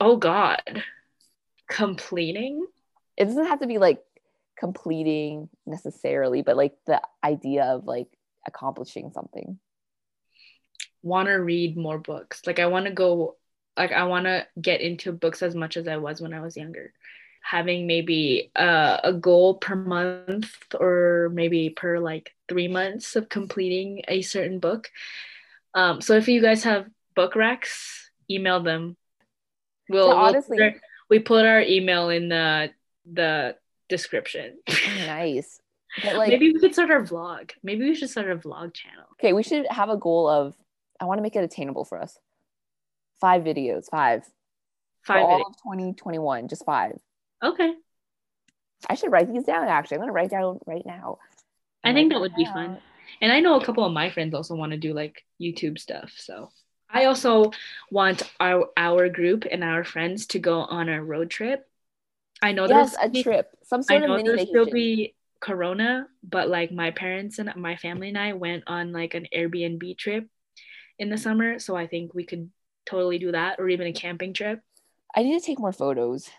oh 0.00 0.16
God, 0.16 0.82
completing. 1.68 2.66
It 3.16 3.24
doesn't 3.26 3.46
have 3.46 3.60
to 3.60 3.66
be 3.66 3.78
like 3.78 4.02
completing 4.58 5.48
necessarily, 5.66 6.42
but 6.42 6.56
like 6.56 6.74
the 6.86 7.00
idea 7.22 7.64
of 7.64 7.84
like 7.86 8.08
accomplishing 8.46 9.10
something. 9.12 9.58
want 11.02 11.28
to 11.28 11.34
read 11.34 11.76
more 11.76 11.98
books. 11.98 12.42
Like 12.46 12.58
I 12.58 12.66
want 12.66 12.86
to 12.86 12.92
go 12.92 13.36
like 13.76 13.92
I 13.92 14.04
want 14.04 14.24
to 14.26 14.46
get 14.60 14.80
into 14.80 15.12
books 15.12 15.42
as 15.42 15.54
much 15.54 15.76
as 15.76 15.86
I 15.86 15.96
was 15.98 16.20
when 16.20 16.34
I 16.34 16.40
was 16.40 16.56
younger. 16.56 16.92
Having 17.42 17.86
maybe 17.86 18.50
uh, 18.56 18.98
a 19.04 19.12
goal 19.12 19.54
per 19.54 19.76
month 19.76 20.50
or 20.78 21.30
maybe 21.32 21.70
per 21.70 21.98
like 22.00 22.34
3 22.48 22.68
months 22.68 23.14
of 23.16 23.28
completing 23.28 24.02
a 24.08 24.22
certain 24.22 24.58
book. 24.58 24.90
Um 25.74 26.00
so 26.00 26.14
if 26.16 26.26
you 26.28 26.42
guys 26.42 26.64
have 26.64 26.86
book 27.14 27.36
racks, 27.36 28.10
email 28.30 28.60
them. 28.60 28.96
We'll, 29.88 30.08
we'll 30.08 30.16
honestly- 30.16 30.56
put 30.58 30.64
our- 30.64 30.80
we 31.08 31.18
put 31.20 31.46
our 31.46 31.62
email 31.62 32.10
in 32.10 32.28
the 32.28 32.70
the 33.10 33.56
description. 33.88 34.58
Nice. 35.06 35.60
But 36.04 36.16
like, 36.16 36.28
Maybe 36.28 36.52
we 36.52 36.60
could 36.60 36.74
start 36.74 36.90
our 36.90 37.02
vlog. 37.02 37.50
Maybe 37.62 37.88
we 37.88 37.94
should 37.94 38.10
start 38.10 38.30
a 38.30 38.36
vlog 38.36 38.74
channel. 38.74 39.06
okay, 39.14 39.32
we 39.32 39.42
should 39.42 39.66
have 39.70 39.88
a 39.88 39.96
goal 39.96 40.28
of. 40.28 40.54
I 41.00 41.06
want 41.06 41.16
to 41.16 41.22
make 41.22 41.34
it 41.34 41.42
attainable 41.42 41.86
for 41.86 41.98
us. 41.98 42.18
Five 43.22 43.42
videos, 43.42 43.86
five. 43.90 44.22
Five 45.02 45.24
all 45.24 45.40
videos. 45.40 45.48
of 45.48 45.56
2021, 45.56 46.48
just 46.48 46.66
five. 46.66 46.92
Okay. 47.42 47.72
I 48.88 48.94
should 48.94 49.10
write 49.10 49.32
these 49.32 49.44
down. 49.44 49.66
Actually, 49.66 49.96
I'm 49.96 50.02
gonna 50.02 50.12
write 50.12 50.30
down 50.30 50.60
right 50.66 50.84
now. 50.84 51.18
I 51.82 51.88
Write 51.88 51.94
think 51.94 52.12
that 52.12 52.20
would 52.20 52.34
be 52.34 52.44
fun. 52.44 52.78
And 53.22 53.32
I 53.32 53.40
know 53.40 53.58
a 53.58 53.64
couple 53.64 53.84
of 53.84 53.92
my 53.92 54.10
friends 54.10 54.34
also 54.34 54.54
want 54.54 54.72
to 54.72 54.78
do 54.78 54.92
like 54.92 55.24
YouTube 55.40 55.78
stuff. 55.78 56.12
So 56.16 56.50
I 56.90 57.06
also 57.06 57.52
want 57.90 58.22
our 58.38 58.68
our 58.76 59.08
group 59.08 59.46
and 59.50 59.64
our 59.64 59.84
friends 59.84 60.26
to 60.26 60.38
go 60.38 60.60
on 60.60 60.88
a 60.88 61.02
road 61.02 61.30
trip. 61.30 61.66
I 62.42 62.52
know 62.52 62.66
Yes, 62.66 62.92
there's 62.92 62.94
a 62.94 63.08
trip, 63.22 63.50
some 63.64 63.82
I 63.88 63.98
sort 63.98 64.04
of 64.04 64.10
know 64.10 64.14
mini 64.14 64.24
there'll 64.24 64.38
vacation. 64.38 64.50
still 64.50 64.66
be 64.66 65.14
Corona, 65.40 66.08
but 66.22 66.48
like 66.48 66.72
my 66.72 66.90
parents 66.90 67.38
and 67.38 67.52
my 67.56 67.76
family 67.76 68.08
and 68.08 68.18
I 68.18 68.32
went 68.34 68.64
on 68.66 68.92
like 68.92 69.14
an 69.14 69.26
Airbnb 69.34 69.98
trip 69.98 70.28
in 70.98 71.10
the 71.10 71.18
summer. 71.18 71.58
So 71.58 71.76
I 71.76 71.86
think 71.86 72.14
we 72.14 72.24
could 72.24 72.50
totally 72.86 73.18
do 73.18 73.32
that, 73.32 73.60
or 73.60 73.68
even 73.68 73.86
a 73.86 73.92
camping 73.92 74.34
trip. 74.34 74.60
I 75.14 75.22
need 75.22 75.38
to 75.40 75.44
take 75.44 75.58
more 75.58 75.72
photos. 75.72 76.30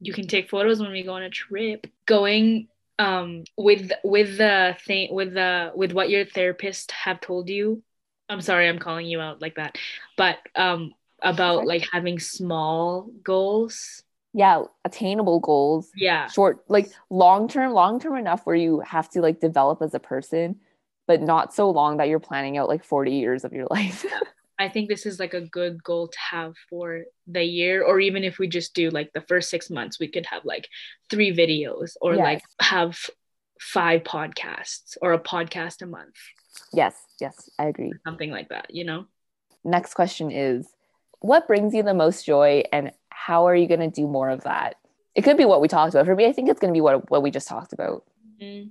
you 0.00 0.12
can 0.12 0.26
take 0.26 0.50
photos 0.50 0.80
when 0.80 0.92
we 0.92 1.02
go 1.02 1.14
on 1.14 1.22
a 1.22 1.30
trip 1.30 1.86
going 2.06 2.68
um 2.98 3.44
with 3.56 3.92
with 4.04 4.38
the 4.38 4.76
thing 4.86 5.12
with 5.14 5.34
the 5.34 5.72
with 5.74 5.92
what 5.92 6.10
your 6.10 6.24
therapist 6.24 6.90
have 6.92 7.20
told 7.20 7.48
you 7.48 7.82
i'm 8.28 8.40
sorry 8.40 8.68
i'm 8.68 8.78
calling 8.78 9.06
you 9.06 9.20
out 9.20 9.40
like 9.42 9.56
that 9.56 9.76
but 10.16 10.38
um 10.54 10.92
about 11.22 11.64
like 11.66 11.86
having 11.92 12.18
small 12.18 13.10
goals 13.22 14.02
Yeah, 14.36 14.64
attainable 14.84 15.40
goals. 15.40 15.88
yeah 15.96 16.28
Short, 16.28 16.62
like 16.68 16.90
long 17.08 17.48
term, 17.48 17.72
long 17.72 17.98
term 17.98 18.16
enough 18.16 18.44
where 18.44 18.54
you 18.54 18.80
have 18.80 19.08
to 19.10 19.22
like 19.22 19.40
develop 19.40 19.80
as 19.80 19.94
a 19.94 19.98
person, 19.98 20.56
but 21.06 21.22
not 21.22 21.54
so 21.54 21.70
long 21.70 21.96
that 21.96 22.08
you're 22.10 22.20
planning 22.20 22.58
out 22.58 22.68
like 22.68 22.84
40 22.84 23.12
years 23.12 23.44
of 23.44 23.52
your 23.54 23.66
life. 23.70 24.04
i 24.58 24.68
think 24.68 24.88
this 24.90 25.06
is 25.06 25.18
like 25.18 25.32
a 25.34 25.40
good 25.40 25.82
goal 25.82 26.08
to 26.08 26.18
have 26.30 26.52
for 26.68 27.04
the 27.26 27.42
year 27.44 27.82
or 27.82 27.98
even 28.00 28.24
if 28.24 28.38
we 28.38 28.46
just 28.48 28.74
do 28.74 28.88
like 28.90 29.10
the 29.12 29.20
first 29.22 29.48
six 29.50 29.70
months 29.70 29.98
we 30.00 30.08
could 30.08 30.26
have 30.26 30.44
like 30.44 30.66
three 31.10 31.30
videos 31.34 31.92
or 32.00 32.14
Yes. 32.16 32.24
like 32.24 32.42
have 32.60 32.98
five 33.60 34.02
podcasts 34.02 34.96
or 35.02 35.12
a 35.12 35.18
podcast 35.18 35.80
a 35.82 35.86
month 35.86 36.16
yes, 36.72 36.94
yes, 37.20 37.48
I 37.58 37.66
agree. 37.72 37.92
something 38.04 38.30
like 38.30 38.48
that 38.50 38.66
you 38.70 38.84
know 38.84 39.06
Next 39.64 39.94
question 39.94 40.30
is 40.30 40.68
what 41.20 41.46
brings 41.46 41.74
you 41.74 41.82
the 41.82 41.94
most 41.94 42.24
joy 42.24 42.62
and 42.72 42.92
how 43.26 43.48
are 43.48 43.56
you 43.56 43.66
going 43.66 43.80
to 43.80 43.88
do 43.88 44.06
more 44.06 44.30
of 44.30 44.44
that? 44.44 44.76
It 45.16 45.22
could 45.22 45.36
be 45.36 45.44
what 45.44 45.60
we 45.60 45.66
talked 45.66 45.92
about. 45.92 46.06
For 46.06 46.14
me, 46.14 46.26
I 46.26 46.32
think 46.32 46.48
it's 46.48 46.60
going 46.60 46.72
to 46.72 46.76
be 46.76 46.80
what, 46.80 47.10
what 47.10 47.24
we 47.24 47.32
just 47.32 47.48
talked 47.48 47.72
about. 47.72 48.04
Mm. 48.40 48.70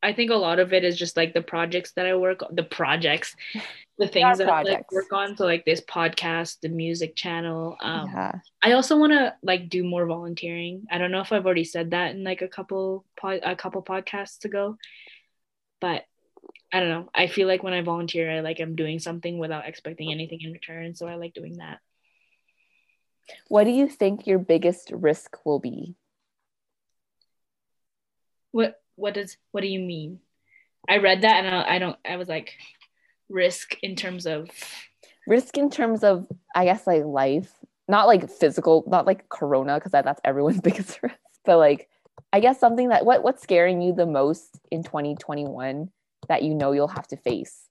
I 0.00 0.12
think 0.12 0.30
a 0.30 0.36
lot 0.36 0.60
of 0.60 0.72
it 0.72 0.84
is 0.84 0.96
just 0.96 1.16
like 1.16 1.34
the 1.34 1.42
projects 1.42 1.90
that 1.96 2.06
I 2.06 2.14
work 2.14 2.44
on, 2.44 2.54
the 2.54 2.62
projects, 2.62 3.34
the 3.98 4.06
things 4.06 4.38
that 4.38 4.48
I 4.48 4.62
like 4.62 4.92
work 4.92 5.12
on. 5.12 5.36
So 5.36 5.46
like 5.46 5.64
this 5.64 5.80
podcast, 5.80 6.60
the 6.60 6.68
music 6.68 7.16
channel. 7.16 7.76
Um, 7.80 8.08
yeah. 8.14 8.32
I 8.62 8.72
also 8.72 8.96
want 8.96 9.10
to 9.14 9.34
like 9.42 9.68
do 9.68 9.82
more 9.82 10.06
volunteering. 10.06 10.84
I 10.92 10.98
don't 10.98 11.10
know 11.10 11.20
if 11.20 11.32
I've 11.32 11.44
already 11.44 11.64
said 11.64 11.90
that 11.90 12.14
in 12.14 12.22
like 12.22 12.40
a 12.40 12.46
couple 12.46 13.04
pod, 13.20 13.40
a 13.42 13.56
couple 13.56 13.82
podcasts 13.82 14.44
ago, 14.44 14.76
but 15.80 16.04
I 16.72 16.78
don't 16.78 16.90
know. 16.90 17.08
I 17.12 17.26
feel 17.26 17.48
like 17.48 17.64
when 17.64 17.74
I 17.74 17.80
volunteer, 17.80 18.30
I 18.30 18.40
like 18.40 18.60
I'm 18.60 18.76
doing 18.76 19.00
something 19.00 19.40
without 19.40 19.66
expecting 19.66 20.12
anything 20.12 20.40
in 20.42 20.52
return. 20.52 20.94
So 20.94 21.08
I 21.08 21.16
like 21.16 21.34
doing 21.34 21.56
that. 21.56 21.80
What 23.48 23.64
do 23.64 23.70
you 23.70 23.88
think 23.88 24.26
your 24.26 24.38
biggest 24.38 24.90
risk 24.92 25.36
will 25.44 25.58
be? 25.60 25.96
What 28.52 28.80
what 28.96 29.14
does 29.14 29.36
what 29.52 29.60
do 29.60 29.68
you 29.68 29.80
mean? 29.80 30.20
I 30.88 30.98
read 30.98 31.22
that 31.22 31.44
and 31.44 31.54
I, 31.54 31.76
I 31.76 31.78
don't. 31.78 31.96
I 32.04 32.16
was 32.16 32.28
like 32.28 32.54
risk 33.28 33.76
in 33.82 33.94
terms 33.94 34.26
of 34.26 34.48
Risk 35.28 35.58
in 35.58 35.68
terms 35.68 36.04
of, 36.04 36.26
I 36.54 36.64
guess, 36.64 36.86
like 36.86 37.04
life, 37.04 37.52
not 37.86 38.06
like 38.06 38.30
physical, 38.30 38.82
not 38.86 39.06
like 39.06 39.28
Corona, 39.28 39.74
because 39.74 39.92
that, 39.92 40.06
that's 40.06 40.22
everyone's 40.24 40.60
biggest 40.62 40.98
risk, 41.02 41.16
but 41.44 41.58
like, 41.58 41.88
I 42.32 42.40
guess 42.40 42.58
something 42.58 42.88
that, 42.88 43.04
what, 43.04 43.22
what's 43.22 43.42
scaring 43.42 43.82
you 43.82 43.92
the 43.92 44.06
most 44.06 44.58
in 44.70 44.82
2021 44.82 45.90
that 46.28 46.42
you 46.42 46.54
know 46.54 46.72
you'll 46.72 46.88
have 46.88 47.06
to 47.08 47.18
face? 47.18 47.66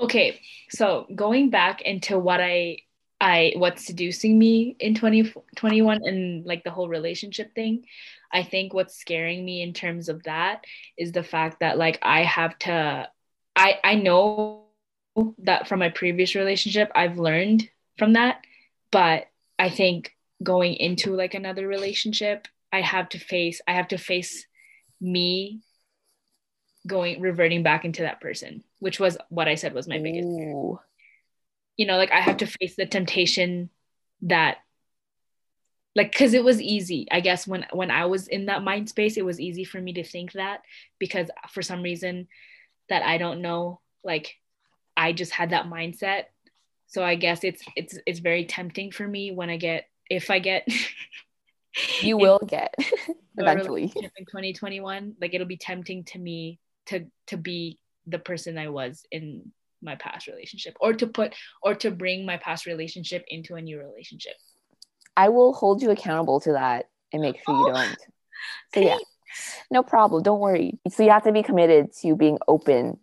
Okay, 0.00 0.40
so 0.68 1.06
going 1.14 1.50
back 1.50 1.80
into 1.82 2.18
what 2.18 2.40
I 2.40 2.78
I 3.20 3.52
what's 3.56 3.86
seducing 3.86 4.38
me 4.38 4.76
in 4.80 4.94
2021 4.94 6.00
and 6.04 6.46
like 6.46 6.64
the 6.64 6.70
whole 6.70 6.88
relationship 6.88 7.54
thing, 7.54 7.84
I 8.32 8.42
think 8.42 8.72
what's 8.72 8.96
scaring 8.96 9.44
me 9.44 9.62
in 9.62 9.74
terms 9.74 10.08
of 10.08 10.22
that 10.24 10.64
is 10.96 11.12
the 11.12 11.22
fact 11.22 11.60
that 11.60 11.78
like 11.78 11.98
I 12.02 12.22
have 12.22 12.58
to 12.60 13.08
I 13.56 13.78
I 13.84 13.94
know 13.96 14.64
that 15.38 15.68
from 15.68 15.80
my 15.80 15.90
previous 15.90 16.34
relationship 16.34 16.90
I've 16.94 17.18
learned 17.18 17.68
from 17.98 18.14
that, 18.14 18.42
but 18.90 19.26
I 19.58 19.68
think 19.68 20.16
going 20.42 20.74
into 20.74 21.14
like 21.14 21.34
another 21.34 21.66
relationship, 21.66 22.48
I 22.72 22.80
have 22.80 23.10
to 23.10 23.18
face 23.18 23.60
I 23.68 23.72
have 23.72 23.88
to 23.88 23.98
face 23.98 24.46
me 25.00 25.60
going 26.86 27.20
reverting 27.20 27.62
back 27.62 27.84
into 27.84 28.02
that 28.02 28.20
person, 28.20 28.64
which 28.78 28.98
was 28.98 29.18
what 29.28 29.48
I 29.48 29.56
said 29.56 29.74
was 29.74 29.86
my 29.88 29.98
biggest. 29.98 30.26
You 31.80 31.86
know 31.86 31.96
like 31.96 32.12
i 32.12 32.20
have 32.20 32.36
to 32.36 32.46
face 32.46 32.76
the 32.76 32.84
temptation 32.84 33.70
that 34.20 34.58
like 35.96 36.12
because 36.12 36.34
it 36.34 36.44
was 36.44 36.60
easy 36.60 37.08
i 37.10 37.20
guess 37.20 37.46
when 37.46 37.64
when 37.72 37.90
i 37.90 38.04
was 38.04 38.28
in 38.28 38.46
that 38.46 38.62
mind 38.62 38.86
space 38.86 39.16
it 39.16 39.24
was 39.24 39.40
easy 39.40 39.64
for 39.64 39.80
me 39.80 39.94
to 39.94 40.04
think 40.04 40.32
that 40.32 40.60
because 40.98 41.30
for 41.48 41.62
some 41.62 41.80
reason 41.80 42.28
that 42.90 43.02
i 43.02 43.16
don't 43.16 43.40
know 43.40 43.80
like 44.04 44.36
i 44.94 45.10
just 45.10 45.32
had 45.32 45.50
that 45.50 45.70
mindset 45.70 46.24
so 46.86 47.02
i 47.02 47.14
guess 47.14 47.44
it's 47.44 47.62
it's 47.74 47.98
it's 48.04 48.20
very 48.20 48.44
tempting 48.44 48.90
for 48.90 49.08
me 49.08 49.32
when 49.32 49.48
i 49.48 49.56
get 49.56 49.88
if 50.10 50.30
i 50.30 50.38
get 50.38 50.68
You 52.02 52.16
will 52.18 52.40
get 52.46 52.74
eventually. 53.38 53.84
in 53.84 53.90
2021 54.26 55.14
like 55.18 55.32
it'll 55.32 55.46
be 55.46 55.56
tempting 55.56 56.04
to 56.04 56.18
me 56.18 56.58
to 56.86 57.06
to 57.28 57.36
be 57.36 57.78
the 58.06 58.18
person 58.18 58.58
I 58.58 58.68
was 58.68 59.06
in 59.10 59.52
my 59.82 59.96
past 59.96 60.26
relationship 60.26 60.76
or 60.80 60.92
to 60.94 61.06
put 61.06 61.34
or 61.62 61.74
to 61.76 61.90
bring 61.90 62.26
my 62.26 62.36
past 62.36 62.66
relationship 62.66 63.24
into 63.28 63.54
a 63.54 63.60
new 63.60 63.78
relationship. 63.78 64.34
I 65.16 65.28
will 65.28 65.52
hold 65.52 65.82
you 65.82 65.90
accountable 65.90 66.40
to 66.40 66.52
that 66.52 66.88
and 67.12 67.22
make 67.22 67.36
sure 67.36 67.54
you 67.54 67.68
oh, 67.70 67.74
don't. 67.74 67.96
So 68.74 68.80
yeah. 68.80 68.96
No 69.70 69.82
problem. 69.82 70.22
Don't 70.22 70.40
worry. 70.40 70.78
So 70.88 71.02
you 71.02 71.10
have 71.10 71.24
to 71.24 71.32
be 71.32 71.42
committed 71.42 71.92
to 72.00 72.16
being 72.16 72.38
open 72.48 72.98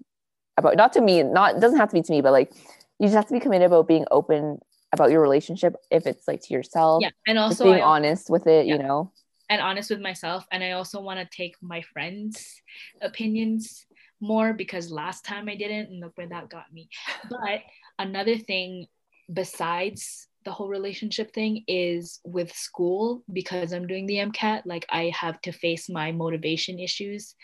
about 0.57 0.75
not 0.75 0.93
to 0.93 1.01
me, 1.01 1.23
not 1.23 1.59
doesn't 1.59 1.77
have 1.77 1.89
to 1.89 1.93
be 1.93 2.01
to 2.01 2.11
me, 2.11 2.21
but 2.21 2.31
like 2.31 2.51
you 2.99 3.05
just 3.05 3.15
have 3.15 3.27
to 3.27 3.33
be 3.33 3.39
committed 3.39 3.67
about 3.67 3.87
being 3.87 4.05
open 4.09 4.59
about 4.91 5.11
your 5.11 5.21
relationship 5.21 5.75
if 5.91 6.07
it's 6.07 6.27
like 6.27 6.41
to 6.41 6.53
yourself. 6.53 7.01
Yeah. 7.03 7.11
And 7.27 7.37
also 7.37 7.65
being 7.65 7.75
I, 7.75 7.81
honest 7.81 8.29
with 8.29 8.47
it, 8.47 8.65
yeah. 8.65 8.75
you 8.75 8.83
know. 8.83 9.11
And 9.49 9.61
honest 9.61 9.89
with 9.89 10.01
myself. 10.01 10.45
And 10.51 10.63
I 10.63 10.71
also 10.71 11.01
want 11.01 11.19
to 11.19 11.37
take 11.37 11.55
my 11.61 11.81
friends' 11.81 12.61
opinions 13.01 13.85
more 14.19 14.53
because 14.53 14.91
last 14.91 15.25
time 15.25 15.47
I 15.49 15.55
didn't, 15.55 15.91
and 15.91 15.99
look 15.99 16.17
where 16.17 16.27
that 16.27 16.49
got 16.49 16.71
me. 16.73 16.89
But 17.29 17.61
another 17.99 18.37
thing 18.37 18.87
besides 19.31 20.27
the 20.45 20.51
whole 20.51 20.69
relationship 20.69 21.33
thing 21.33 21.65
is 21.67 22.21
with 22.23 22.53
school 22.53 23.23
because 23.31 23.73
I'm 23.73 23.85
doing 23.85 24.05
the 24.05 24.15
MCAT, 24.15 24.61
like 24.65 24.85
I 24.89 25.11
have 25.13 25.41
to 25.41 25.51
face 25.51 25.89
my 25.89 26.13
motivation 26.13 26.79
issues. 26.79 27.35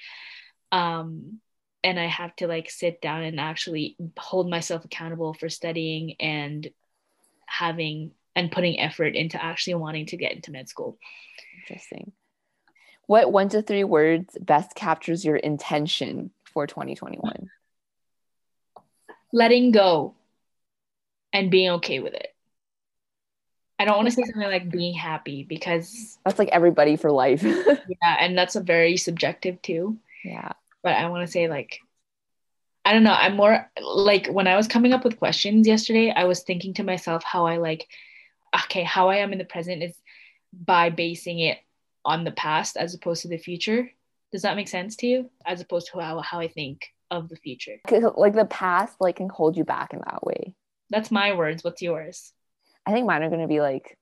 Um, 0.71 1.39
and 1.83 1.99
I 1.99 2.05
have 2.05 2.33
to 2.37 2.47
like 2.47 2.71
sit 2.71 3.01
down 3.01 3.23
and 3.23 3.41
actually 3.41 3.97
hold 4.17 4.49
myself 4.49 4.85
accountable 4.85 5.33
for 5.33 5.49
studying 5.49 6.15
and 6.21 6.69
having 7.45 8.11
and 8.35 8.51
putting 8.51 8.79
effort 8.79 9.15
into 9.15 9.43
actually 9.43 9.75
wanting 9.75 10.05
to 10.07 10.17
get 10.17 10.31
into 10.31 10.51
med 10.51 10.69
school. 10.69 10.97
Interesting. 11.59 12.13
What 13.05 13.33
one 13.33 13.49
to 13.49 13.61
three 13.61 13.83
words 13.83 14.37
best 14.39 14.75
captures 14.75 15.25
your 15.25 15.35
intention 15.35 16.31
for 16.53 16.67
2021? 16.67 17.49
Letting 19.31 19.71
go 19.71 20.15
and 21.31 21.49
being 21.49 21.71
okay 21.71 21.99
with 21.99 22.13
it. 22.13 22.33
I 23.79 23.85
don't 23.85 23.97
want 23.97 24.07
to 24.07 24.13
say 24.13 24.23
something 24.23 24.49
like 24.49 24.69
being 24.69 24.93
happy 24.93 25.43
because 25.43 26.17
that's 26.23 26.39
like 26.39 26.49
everybody 26.49 26.95
for 26.95 27.11
life. 27.11 27.43
yeah, 27.43 28.17
and 28.19 28.37
that's 28.37 28.55
a 28.55 28.61
very 28.61 28.97
subjective 28.97 29.61
too. 29.61 29.97
Yeah. 30.23 30.53
But 30.83 30.93
I 30.93 31.09
want 31.09 31.25
to 31.25 31.31
say 31.31 31.49
like 31.49 31.79
I 32.85 32.93
don't 32.93 33.03
know, 33.03 33.13
I'm 33.13 33.35
more 33.35 33.69
like 33.81 34.27
when 34.27 34.47
I 34.47 34.55
was 34.55 34.67
coming 34.67 34.93
up 34.93 35.03
with 35.03 35.17
questions 35.17 35.67
yesterday, 35.67 36.13
I 36.15 36.25
was 36.25 36.43
thinking 36.43 36.73
to 36.75 36.83
myself 36.83 37.23
how 37.23 37.45
I 37.45 37.57
like 37.57 37.87
okay, 38.65 38.83
how 38.83 39.09
I 39.09 39.17
am 39.17 39.31
in 39.33 39.39
the 39.39 39.45
present 39.45 39.81
is 39.81 39.95
by 40.53 40.89
basing 40.89 41.39
it 41.39 41.57
on 42.05 42.23
the 42.23 42.31
past 42.31 42.77
as 42.77 42.93
opposed 42.93 43.23
to 43.23 43.27
the 43.27 43.37
future. 43.37 43.89
Does 44.33 44.41
that 44.41 44.55
make 44.55 44.67
sense 44.67 44.95
to 44.97 45.07
you? 45.07 45.29
As 45.45 45.61
opposed 45.61 45.91
to 45.91 45.99
how, 45.99 46.19
how 46.21 46.39
I 46.39 46.47
think 46.47 46.87
of 47.11 47.29
the 47.29 47.35
future. 47.35 47.77
Like 48.17 48.33
the 48.33 48.45
past 48.49 48.97
like 48.99 49.17
can 49.17 49.29
hold 49.29 49.55
you 49.55 49.63
back 49.63 49.93
in 49.93 49.99
that 49.99 50.25
way. 50.25 50.55
That's 50.89 51.11
my 51.11 51.33
words. 51.33 51.63
What's 51.63 51.83
yours? 51.83 52.33
I 52.85 52.91
think 52.91 53.05
mine 53.05 53.21
are 53.21 53.29
gonna 53.29 53.47
be 53.47 53.61
like 53.61 53.95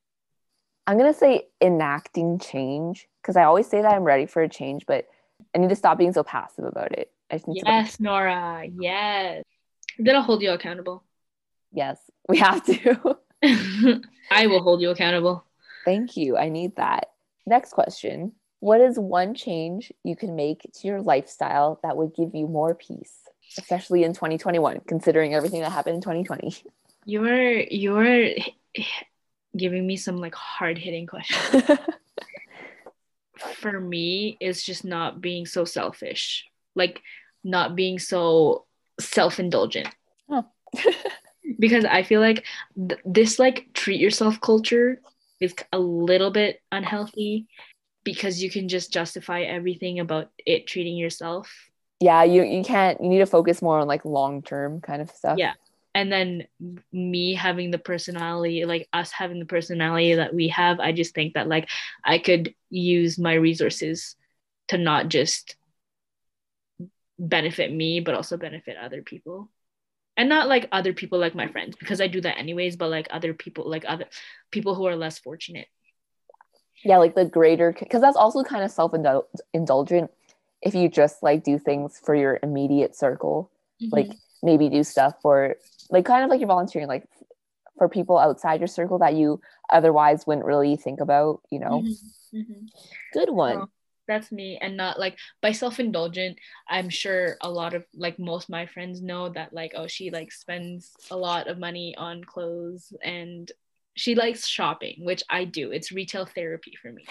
I'm 0.87 0.97
gonna 0.97 1.13
say 1.13 1.49
enacting 1.61 2.39
change 2.39 3.09
because 3.21 3.35
I 3.35 3.43
always 3.43 3.67
say 3.67 3.81
that 3.81 3.93
I'm 3.93 4.05
ready 4.05 4.25
for 4.25 4.41
a 4.41 4.47
change, 4.47 4.85
but 4.85 5.05
I 5.53 5.57
need 5.57 5.69
to 5.69 5.75
stop 5.75 5.97
being 5.97 6.13
so 6.13 6.23
passive 6.23 6.63
about 6.63 6.93
it. 6.97 7.11
yes, 7.47 7.97
to- 7.97 8.03
Nora. 8.03 8.65
Yes. 8.79 9.43
Gonna 10.01 10.21
hold 10.21 10.41
you 10.41 10.51
accountable. 10.51 11.03
Yes, 11.73 11.99
we 12.29 12.37
have 12.37 12.65
to. 12.65 13.17
I 14.31 14.47
will 14.47 14.63
hold 14.63 14.81
you 14.81 14.91
accountable. 14.91 15.43
Thank 15.83 16.15
you. 16.15 16.37
I 16.37 16.47
need 16.47 16.77
that. 16.77 17.09
Next 17.45 17.73
question. 17.73 18.31
What 18.61 18.79
is 18.79 18.97
one 18.97 19.33
change 19.33 19.91
you 20.03 20.15
can 20.15 20.35
make 20.35 20.61
to 20.61 20.87
your 20.87 21.01
lifestyle 21.01 21.79
that 21.81 21.97
would 21.97 22.13
give 22.13 22.35
you 22.35 22.47
more 22.47 22.75
peace, 22.75 23.11
especially 23.57 24.03
in 24.03 24.13
2021, 24.13 24.81
considering 24.87 25.33
everything 25.33 25.61
that 25.61 25.71
happened 25.71 25.95
in 25.95 26.01
2020? 26.01 26.55
You're 27.03 27.61
you're 27.61 28.35
giving 29.57 29.87
me 29.87 29.97
some 29.97 30.17
like 30.17 30.35
hard 30.35 30.77
hitting 30.77 31.07
questions. 31.07 31.63
For 33.55 33.79
me, 33.79 34.37
it's 34.39 34.63
just 34.63 34.85
not 34.85 35.21
being 35.21 35.47
so 35.47 35.65
selfish, 35.65 36.45
like 36.75 37.01
not 37.43 37.75
being 37.75 37.97
so 37.97 38.65
self 38.99 39.39
indulgent. 39.39 39.89
Oh. 40.29 40.45
because 41.59 41.83
I 41.85 42.03
feel 42.03 42.21
like 42.21 42.45
th- 42.75 43.01
this 43.05 43.39
like 43.39 43.73
treat 43.73 43.99
yourself 43.99 44.39
culture 44.39 45.01
is 45.39 45.55
a 45.73 45.79
little 45.79 46.29
bit 46.29 46.61
unhealthy 46.71 47.47
because 48.03 48.41
you 48.41 48.49
can 48.49 48.67
just 48.67 48.91
justify 48.91 49.41
everything 49.41 49.99
about 49.99 50.29
it 50.45 50.67
treating 50.67 50.97
yourself. 50.97 51.51
Yeah, 51.99 52.23
you 52.23 52.43
you 52.43 52.63
can't 52.63 52.99
you 53.01 53.09
need 53.09 53.19
to 53.19 53.25
focus 53.25 53.61
more 53.61 53.79
on 53.79 53.87
like 53.87 54.05
long 54.05 54.41
term 54.41 54.81
kind 54.81 55.01
of 55.01 55.09
stuff. 55.11 55.37
Yeah. 55.37 55.53
And 55.93 56.11
then 56.11 56.47
me 56.93 57.33
having 57.33 57.69
the 57.69 57.77
personality, 57.77 58.63
like 58.65 58.87
us 58.93 59.11
having 59.11 59.39
the 59.39 59.45
personality 59.45 60.15
that 60.15 60.33
we 60.33 60.47
have, 60.47 60.79
I 60.79 60.93
just 60.93 61.13
think 61.13 61.33
that 61.33 61.49
like 61.49 61.69
I 62.03 62.17
could 62.17 62.55
use 62.69 63.19
my 63.19 63.33
resources 63.33 64.15
to 64.69 64.77
not 64.77 65.09
just 65.09 65.57
benefit 67.19 67.71
me, 67.73 67.99
but 67.99 68.15
also 68.15 68.37
benefit 68.37 68.77
other 68.77 69.01
people. 69.01 69.49
And 70.17 70.29
not 70.29 70.47
like 70.47 70.69
other 70.71 70.93
people 70.93 71.19
like 71.19 71.35
my 71.35 71.47
friends, 71.47 71.75
because 71.77 71.99
I 72.01 72.07
do 72.07 72.21
that 72.21 72.37
anyways, 72.37 72.77
but 72.77 72.89
like 72.89 73.07
other 73.11 73.33
people, 73.33 73.69
like 73.69 73.85
other 73.87 74.05
people 74.49 74.75
who 74.75 74.85
are 74.85 74.95
less 74.95 75.19
fortunate 75.19 75.67
yeah 76.83 76.97
like 76.97 77.15
the 77.15 77.25
greater 77.25 77.75
because 77.77 78.01
that's 78.01 78.17
also 78.17 78.43
kind 78.43 78.63
of 78.63 78.71
self-indulgent 78.71 80.11
if 80.61 80.75
you 80.75 80.89
just 80.89 81.23
like 81.23 81.43
do 81.43 81.57
things 81.57 81.99
for 82.03 82.15
your 82.15 82.39
immediate 82.43 82.95
circle 82.95 83.51
mm-hmm. 83.81 83.95
like 83.95 84.11
maybe 84.43 84.69
do 84.69 84.83
stuff 84.83 85.15
for 85.21 85.55
like 85.89 86.05
kind 86.05 86.23
of 86.23 86.29
like 86.29 86.39
you're 86.39 86.47
volunteering 86.47 86.87
like 86.87 87.05
for 87.77 87.89
people 87.89 88.17
outside 88.17 88.59
your 88.59 88.67
circle 88.67 88.99
that 88.99 89.15
you 89.15 89.41
otherwise 89.69 90.25
wouldn't 90.27 90.45
really 90.45 90.75
think 90.75 90.99
about 90.99 91.41
you 91.51 91.59
know 91.59 91.81
mm-hmm. 91.81 92.37
Mm-hmm. 92.37 92.65
good 93.13 93.29
one 93.29 93.57
oh, 93.57 93.69
that's 94.07 94.31
me 94.31 94.57
and 94.61 94.75
not 94.75 94.99
like 94.99 95.17
by 95.41 95.51
self-indulgent 95.51 96.37
i'm 96.67 96.89
sure 96.89 97.37
a 97.41 97.49
lot 97.49 97.73
of 97.73 97.85
like 97.95 98.19
most 98.19 98.49
my 98.49 98.65
friends 98.65 99.01
know 99.01 99.29
that 99.29 99.53
like 99.53 99.71
oh 99.75 99.87
she 99.87 100.11
like 100.11 100.31
spends 100.31 100.91
a 101.11 101.17
lot 101.17 101.47
of 101.47 101.59
money 101.59 101.95
on 101.97 102.23
clothes 102.23 102.93
and 103.03 103.51
she 103.95 104.15
likes 104.15 104.47
shopping, 104.47 104.97
which 104.99 105.23
I 105.29 105.45
do. 105.45 105.71
It's 105.71 105.91
retail 105.91 106.25
therapy 106.25 106.73
for 106.81 106.91
me. 106.91 107.05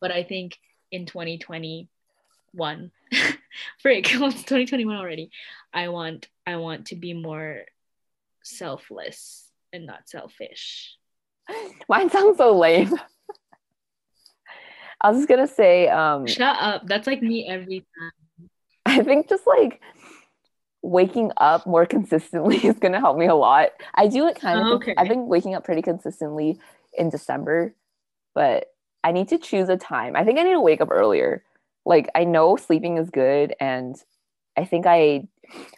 But 0.00 0.10
I 0.10 0.22
think 0.24 0.58
in 0.90 1.06
2021, 1.06 2.90
frick, 3.80 4.04
it's 4.14 4.42
2021 4.42 4.96
already. 4.96 5.30
I 5.72 5.88
want 5.88 6.28
I 6.46 6.56
want 6.56 6.86
to 6.86 6.96
be 6.96 7.12
more 7.14 7.62
selfless 8.42 9.50
and 9.72 9.86
not 9.86 10.08
selfish. 10.08 10.96
Mine 11.88 12.10
sounds 12.10 12.38
so 12.38 12.56
lame. 12.58 12.94
I 15.00 15.10
was 15.10 15.18
just 15.18 15.28
gonna 15.28 15.46
say, 15.46 15.88
um 15.88 16.26
Shut 16.26 16.56
up. 16.58 16.86
That's 16.86 17.06
like 17.06 17.22
me 17.22 17.48
every 17.48 17.80
time. 17.80 18.50
I 18.86 19.02
think 19.02 19.28
just 19.28 19.46
like 19.46 19.80
waking 20.86 21.32
up 21.36 21.66
more 21.66 21.84
consistently 21.84 22.56
is 22.64 22.78
going 22.78 22.92
to 22.92 23.00
help 23.00 23.18
me 23.18 23.26
a 23.26 23.34
lot. 23.34 23.70
I 23.94 24.06
do 24.06 24.26
it 24.28 24.40
kind 24.40 24.60
of, 24.60 24.66
okay. 24.76 24.94
I've 24.96 25.08
been 25.08 25.26
waking 25.26 25.54
up 25.54 25.64
pretty 25.64 25.82
consistently 25.82 26.58
in 26.96 27.10
December, 27.10 27.74
but 28.34 28.66
I 29.02 29.12
need 29.12 29.28
to 29.28 29.38
choose 29.38 29.68
a 29.68 29.76
time. 29.76 30.16
I 30.16 30.24
think 30.24 30.38
I 30.38 30.42
need 30.42 30.52
to 30.52 30.60
wake 30.60 30.80
up 30.80 30.90
earlier. 30.90 31.42
Like 31.84 32.08
I 32.14 32.24
know 32.24 32.56
sleeping 32.56 32.98
is 32.98 33.10
good 33.10 33.54
and 33.60 33.96
I 34.56 34.64
think 34.64 34.86
I 34.86 35.28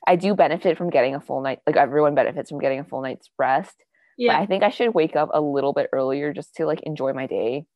I 0.07 0.17
do 0.17 0.35
benefit 0.35 0.79
from 0.79 0.89
getting 0.89 1.15
a 1.15 1.21
full 1.21 1.43
night 1.43 1.61
like 1.67 1.77
everyone 1.77 2.15
benefits 2.15 2.49
from 2.49 2.61
getting 2.61 2.79
a 2.79 2.85
full 2.85 3.03
night's 3.03 3.29
rest. 3.39 3.85
Yeah. 4.17 4.35
But 4.35 4.43
I 4.43 4.47
think 4.47 4.63
I 4.63 4.71
should 4.71 4.95
wake 4.95 5.17
up 5.17 5.31
a 5.35 5.41
little 5.41 5.73
bit 5.73 5.91
earlier 5.93 6.33
just 6.33 6.55
to 6.57 6.67
like 6.67 6.81
enjoy 6.83 7.13
my 7.13 7.27
day. 7.27 7.67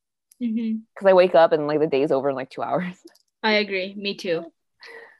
Mm-hmm. 0.41 0.77
Cuz 0.97 1.07
I 1.07 1.13
wake 1.13 1.35
up 1.35 1.51
and 1.51 1.67
like 1.67 1.79
the 1.79 1.87
day's 1.87 2.11
over 2.11 2.29
in 2.29 2.35
like 2.35 2.49
2 2.49 2.61
hours. 2.61 2.95
I 3.43 3.53
agree. 3.53 3.93
Me 3.95 4.15
too. 4.15 4.45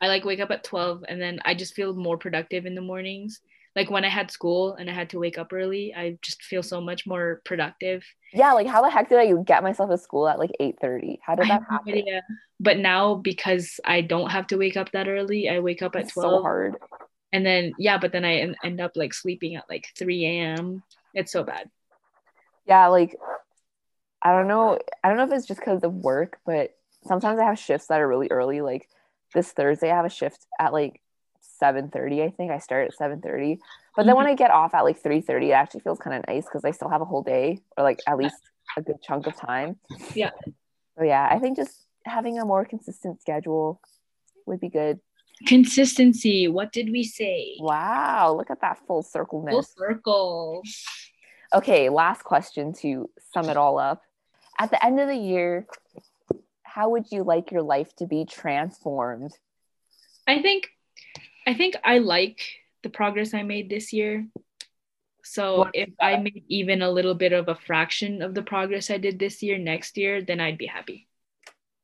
I 0.03 0.07
like 0.07 0.25
wake 0.25 0.41
up 0.41 0.51
at 0.51 0.65
12 0.65 1.05
and 1.07 1.21
then 1.21 1.39
I 1.45 1.53
just 1.53 1.75
feel 1.75 1.93
more 1.93 2.17
productive 2.17 2.65
in 2.65 2.75
the 2.75 2.81
mornings. 2.81 3.39
Like 3.73 3.89
when 3.89 4.03
I 4.03 4.09
had 4.09 4.31
school 4.31 4.73
and 4.73 4.89
I 4.89 4.93
had 4.93 5.09
to 5.11 5.19
wake 5.19 5.37
up 5.37 5.53
early, 5.53 5.95
I 5.95 6.17
just 6.21 6.43
feel 6.43 6.61
so 6.61 6.81
much 6.81 7.07
more 7.07 7.41
productive. 7.45 8.03
Yeah, 8.33 8.51
like 8.51 8.67
how 8.67 8.81
the 8.81 8.89
heck 8.89 9.07
did 9.07 9.17
I 9.17 9.31
get 9.43 9.63
myself 9.63 9.89
to 9.89 9.97
school 9.97 10.27
at 10.27 10.39
like 10.39 10.51
8:30? 10.59 11.19
How 11.25 11.35
did 11.35 11.47
that 11.47 11.61
happen? 11.69 12.03
No 12.05 12.19
but 12.59 12.79
now 12.79 13.15
because 13.15 13.79
I 13.85 14.01
don't 14.01 14.29
have 14.29 14.47
to 14.47 14.57
wake 14.57 14.75
up 14.75 14.91
that 14.91 15.07
early, 15.07 15.47
I 15.47 15.59
wake 15.59 15.81
up 15.81 15.95
at 15.95 16.09
12. 16.09 16.31
So 16.31 16.41
hard. 16.41 16.75
And 17.31 17.45
then 17.45 17.71
yeah, 17.79 17.97
but 17.97 18.11
then 18.11 18.25
I 18.25 18.53
end 18.61 18.81
up 18.81 18.91
like 18.95 19.13
sleeping 19.13 19.55
at 19.55 19.69
like 19.69 19.87
3 19.97 20.25
a.m. 20.25 20.83
It's 21.13 21.31
so 21.31 21.45
bad. 21.45 21.69
Yeah, 22.67 22.87
like 22.87 23.15
I 24.21 24.33
don't 24.33 24.49
know. 24.49 24.79
I 25.01 25.07
don't 25.07 25.17
know 25.17 25.27
if 25.27 25.31
it's 25.31 25.47
just 25.47 25.61
because 25.61 25.81
of 25.81 25.93
work, 25.93 26.39
but 26.45 26.75
sometimes 27.05 27.39
I 27.39 27.45
have 27.45 27.57
shifts 27.57 27.87
that 27.87 28.01
are 28.01 28.07
really 28.07 28.27
early. 28.31 28.59
Like 28.59 28.89
this 29.33 29.51
Thursday 29.51 29.91
I 29.91 29.95
have 29.95 30.05
a 30.05 30.09
shift 30.09 30.45
at 30.59 30.73
like 30.73 31.01
7:30 31.61 32.23
I 32.23 32.29
think 32.29 32.51
I 32.51 32.59
start 32.59 32.87
at 32.87 32.97
7:30 32.97 33.59
but 33.95 34.05
then 34.05 34.15
when 34.15 34.25
mm-hmm. 34.25 34.31
I 34.31 34.35
get 34.35 34.51
off 34.51 34.73
at 34.73 34.81
like 34.81 35.01
3:30 35.01 35.49
it 35.49 35.51
actually 35.51 35.81
feels 35.81 35.99
kind 35.99 36.15
of 36.15 36.25
nice 36.27 36.47
cuz 36.47 36.63
I 36.63 36.71
still 36.71 36.89
have 36.89 37.01
a 37.01 37.05
whole 37.05 37.23
day 37.23 37.59
or 37.77 37.83
like 37.83 37.99
at 38.07 38.17
least 38.17 38.41
a 38.77 38.81
good 38.81 39.01
chunk 39.01 39.27
of 39.27 39.35
time 39.35 39.79
yeah 40.13 40.31
so 40.97 41.03
yeah 41.03 41.27
I 41.29 41.39
think 41.39 41.57
just 41.57 41.85
having 42.05 42.39
a 42.39 42.45
more 42.45 42.65
consistent 42.65 43.21
schedule 43.21 43.79
would 44.45 44.59
be 44.59 44.69
good 44.69 44.99
Consistency. 45.47 46.47
What 46.47 46.71
did 46.71 46.91
we 46.91 47.03
say? 47.03 47.57
Wow, 47.59 48.35
look 48.37 48.49
at 48.49 48.61
that 48.61 48.79
full 48.87 49.03
circle. 49.03 49.45
Full 49.47 49.63
circle. 49.63 50.63
Okay, 51.53 51.89
last 51.89 52.23
question 52.23 52.73
to 52.81 53.09
sum 53.33 53.49
it 53.49 53.57
all 53.57 53.77
up. 53.77 54.01
At 54.59 54.69
the 54.69 54.83
end 54.83 54.99
of 54.99 55.07
the 55.07 55.15
year, 55.17 55.67
how 56.73 56.89
would 56.89 57.05
you 57.11 57.23
like 57.23 57.51
your 57.51 57.61
life 57.61 57.95
to 57.97 58.07
be 58.07 58.25
transformed? 58.25 59.31
I 60.27 60.41
think 60.41 60.69
I 61.45 61.53
think 61.53 61.75
I 61.83 61.99
like 61.99 62.41
the 62.81 62.89
progress 62.89 63.35
I 63.35 63.43
made 63.43 63.69
this 63.69 63.93
year. 63.93 64.25
So 65.23 65.59
What 65.59 65.75
if 65.75 65.89
I 66.01 66.17
made 66.17 66.43
even 66.47 66.81
a 66.81 66.89
little 66.89 67.13
bit 67.13 67.31
of 67.31 67.47
a 67.47 67.55
fraction 67.55 68.23
of 68.23 68.33
the 68.33 68.41
progress 68.41 68.89
I 68.89 68.97
did 68.97 69.19
this 69.19 69.43
year 69.43 69.59
next 69.59 69.97
year, 69.97 70.23
then 70.23 70.39
I'd 70.39 70.57
be 70.57 70.65
happy. 70.65 71.07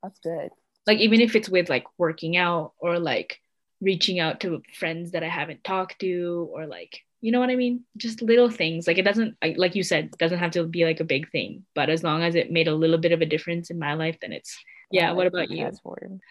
That's 0.02 0.18
good. 0.18 0.50
Like 0.88 0.98
even 0.98 1.20
if 1.20 1.36
it's 1.36 1.48
with 1.48 1.70
like 1.70 1.84
working 1.96 2.36
out 2.36 2.72
or 2.78 2.98
like 2.98 3.38
reaching 3.80 4.18
out 4.18 4.40
to 4.40 4.60
friends 4.74 5.12
that 5.12 5.22
I 5.22 5.28
haven't 5.28 5.62
talked 5.62 6.00
to 6.00 6.50
or 6.52 6.66
like 6.66 7.00
you 7.20 7.30
know 7.30 7.38
what 7.38 7.50
I 7.50 7.56
mean? 7.56 7.84
Just 7.96 8.22
little 8.22 8.50
things. 8.50 8.88
Like 8.88 8.98
it 8.98 9.04
doesn't 9.04 9.36
like 9.56 9.76
you 9.76 9.84
said, 9.84 10.06
it 10.06 10.18
doesn't 10.18 10.38
have 10.40 10.52
to 10.52 10.64
be 10.64 10.84
like 10.84 10.98
a 10.98 11.04
big 11.14 11.30
thing, 11.30 11.64
but 11.76 11.90
as 11.90 12.02
long 12.02 12.24
as 12.24 12.34
it 12.34 12.50
made 12.50 12.66
a 12.66 12.74
little 12.74 12.98
bit 12.98 13.12
of 13.12 13.20
a 13.20 13.26
difference 13.26 13.70
in 13.70 13.78
my 13.78 13.94
life, 13.94 14.18
then 14.20 14.32
it's 14.32 14.58
yeah, 14.90 15.12
what 15.12 15.26
about 15.26 15.50
you? 15.50 15.70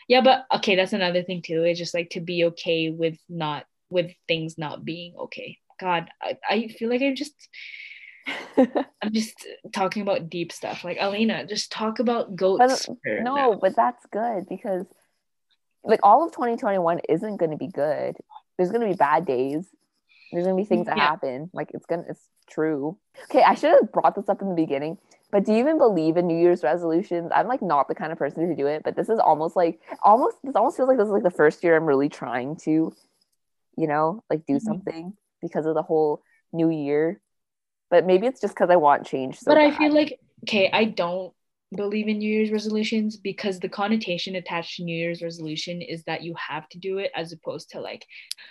Yeah, 0.08 0.22
but 0.22 0.46
okay, 0.56 0.76
that's 0.76 0.94
another 0.94 1.24
thing 1.24 1.42
too. 1.42 1.64
It's 1.64 1.80
just 1.80 1.94
like 1.94 2.12
to 2.12 2.22
be 2.22 2.46
okay 2.46 2.90
with 2.90 3.18
not 3.28 3.66
with 3.90 4.12
things 4.28 4.58
not 4.58 4.86
being 4.86 5.16
okay. 5.18 5.58
God, 5.80 6.10
I, 6.22 6.38
I 6.50 6.68
feel 6.68 6.90
like 6.90 7.02
I'm 7.02 7.16
just 7.16 7.34
I'm 8.58 9.14
just 9.14 9.46
talking 9.74 10.02
about 10.02 10.30
deep 10.30 10.52
stuff. 10.52 10.84
Like 10.84 10.98
Alina, 11.00 11.46
just 11.46 11.72
talk 11.72 12.00
about 12.00 12.36
goats. 12.36 12.88
But 12.88 12.96
no, 13.24 13.52
now. 13.52 13.60
but 13.62 13.76
that's 13.76 14.06
good 14.12 14.48
because 14.50 14.86
like 15.84 16.02
all 16.04 16.26
of 16.26 16.32
2021 16.32 17.00
isn't 17.08 17.38
going 17.38 17.52
to 17.52 17.58
be 17.58 17.68
good. 17.68 18.16
There's 18.58 18.72
going 18.72 18.82
to 18.82 18.88
be 18.88 18.96
bad 18.96 19.26
days. 19.26 19.66
There's 20.32 20.46
going 20.46 20.58
to 20.58 20.62
be 20.62 20.68
things 20.68 20.88
that 20.88 20.98
Yeah. 20.98 21.08
happen. 21.08 21.50
Like 21.54 21.72
it's 21.74 21.86
going 21.86 22.04
to 22.04 22.10
it's 22.10 22.28
true. 22.50 22.98
Okay, 23.26 23.42
I 23.42 23.56
should 23.56 23.72
have 23.72 23.92
brought 23.92 24.16
this 24.16 24.30
up 24.30 24.42
in 24.42 24.50
the 24.50 24.56
beginning. 24.56 24.98
But 25.32 25.46
do 25.46 25.54
you 25.54 25.60
even 25.60 25.78
believe 25.78 26.18
in 26.18 26.26
New 26.28 26.38
Year's 26.38 26.64
resolutions? 26.64 27.32
I'm 27.34 27.48
like 27.48 27.62
not 27.62 27.88
the 27.88 27.96
kind 27.96 28.12
of 28.12 28.18
person 28.18 28.50
to 28.50 28.56
do 28.56 28.66
it, 28.68 28.82
but 28.84 28.96
this 28.96 29.10
is 29.10 29.20
almost 29.20 29.56
like 29.56 29.80
almost 30.04 30.38
this 30.44 30.56
almost 30.56 30.78
feels 30.78 30.90
like 30.90 30.98
this 30.98 31.06
is 31.06 31.12
like 31.12 31.24
the 31.24 31.30
first 31.30 31.64
year 31.64 31.76
I'm 31.76 31.86
really 31.86 32.10
trying 32.10 32.56
to, 32.58 32.94
you 33.78 33.88
know, 33.88 34.24
like 34.30 34.46
do 34.46 34.56
Mhm. 34.56 34.62
something 34.62 35.14
because 35.42 35.66
of 35.66 35.76
the 35.76 35.84
whole 35.84 36.24
new 36.52 36.70
year. 36.70 37.22
But 37.92 38.06
maybe 38.06 38.28
it's 38.28 38.42
just 38.42 38.56
because 38.56 38.70
I 38.70 38.76
want 38.78 39.06
change. 39.06 39.40
So 39.40 39.52
but 39.52 39.58
I 39.60 39.70
bad. 39.70 39.78
feel 39.78 39.94
like 39.94 40.20
okay, 40.44 40.70
I 40.72 40.86
don't 40.86 41.34
believe 41.76 42.08
in 42.08 42.18
New 42.18 42.32
Year's 42.32 42.52
resolutions 42.52 43.16
because 43.18 43.60
the 43.60 43.70
connotation 43.70 44.36
attached 44.36 44.78
to 44.78 44.84
New 44.84 44.96
Year's 44.96 45.22
resolution 45.22 45.84
is 45.84 46.04
that 46.06 46.24
you 46.24 46.34
have 46.36 46.68
to 46.70 46.80
do 46.80 46.98
it 46.98 47.12
as 47.16 47.32
opposed 47.32 47.70
to 47.72 47.80
like 47.80 48.06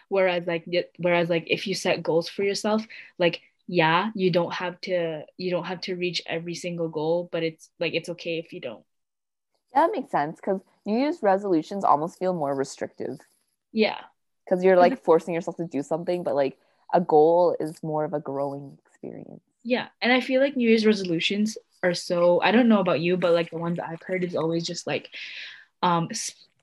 whereas 0.08 0.46
like 0.46 0.64
whereas 0.98 1.28
like 1.28 1.44
if 1.48 1.66
you 1.66 1.74
set 1.74 2.02
goals 2.02 2.28
for 2.28 2.44
yourself, 2.44 2.86
like 3.18 3.40
yeah, 3.68 4.10
you 4.16 4.30
don't 4.32 4.54
have 4.54 4.80
to 4.82 5.24
you 5.38 5.50
don't 5.52 5.66
have 5.66 5.82
to 5.82 5.96
reach 5.96 6.22
every 6.26 6.56
single 6.56 6.88
goal, 6.88 7.28
but 7.32 7.44
it's 7.44 7.70
like 7.80 7.94
it's 7.94 8.10
okay 8.10 8.38
if 8.40 8.52
you 8.54 8.60
don't. 8.60 8.84
Yeah, 9.74 9.82
that 9.86 9.92
makes 9.92 10.10
sense 10.10 10.36
because 10.36 10.60
New 10.86 10.98
Year's 10.98 11.22
resolutions 11.22 11.84
almost 11.84 12.18
feel 12.18 12.34
more 12.34 12.54
restrictive 12.54 13.18
Yeah. 13.72 13.98
because 14.44 14.64
you're 14.64 14.76
like 14.76 15.02
forcing 15.04 15.34
yourself 15.34 15.56
to 15.58 15.66
do 15.66 15.82
something, 15.82 16.22
but 16.22 16.34
like 16.34 16.58
a 16.92 17.00
goal 17.00 17.56
is 17.60 17.82
more 17.82 18.04
of 18.04 18.14
a 18.14 18.20
growing 18.20 18.78
experience. 18.86 19.42
Yeah. 19.62 19.88
And 20.00 20.12
I 20.12 20.20
feel 20.20 20.40
like 20.40 20.56
New 20.56 20.68
Year's 20.68 20.86
resolutions 20.86 21.58
are 21.82 21.94
so 21.94 22.40
I 22.42 22.50
don't 22.50 22.68
know 22.68 22.80
about 22.80 23.00
you, 23.00 23.16
but 23.16 23.32
like 23.34 23.50
the 23.50 23.58
ones 23.58 23.78
I've 23.78 24.02
heard 24.02 24.24
is 24.24 24.36
always 24.36 24.66
just 24.66 24.86
like 24.86 25.10
um 25.82 26.08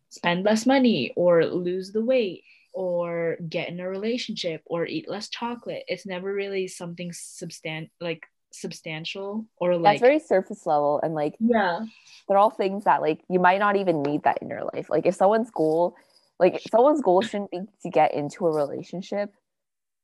spend 0.10 0.46
less 0.46 0.66
money 0.66 1.14
or 1.16 1.46
lose 1.46 1.92
the 1.92 2.04
weight 2.04 2.44
or 2.76 3.38
get 3.48 3.70
in 3.70 3.80
a 3.80 3.88
relationship 3.90 4.62
or 4.66 4.86
eat 4.86 5.10
less 5.10 5.30
chocolate. 5.30 5.84
It's 5.88 6.06
never 6.06 6.32
really 6.32 6.68
something 6.68 7.12
substan 7.12 7.90
like 8.02 8.28
substantial 8.52 9.46
or 9.58 9.78
like 9.78 9.96
That's 9.96 10.02
very 10.02 10.20
surface 10.20 10.66
level 10.66 11.00
and 11.02 11.14
like 11.14 11.36
yeah. 11.40 11.86
they're 12.28 12.38
all 12.38 12.50
things 12.50 12.84
that 12.84 13.02
like 13.02 13.22
you 13.30 13.40
might 13.40 13.60
not 13.60 13.78
even 13.78 14.04
need 14.04 14.24
that 14.24 14.40
in 14.42 14.50
your 14.50 14.64
life. 14.74 14.90
Like 14.90 15.06
if 15.06 15.16
someone's 15.16 15.50
goal, 15.52 15.96
like 16.38 16.62
someone's 16.70 17.02
goal 17.02 17.22
shouldn't 17.22 17.52
be 17.52 17.62
to 17.84 17.90
get 17.90 18.14
into 18.14 18.46
a 18.46 18.52
relationship, 18.52 19.32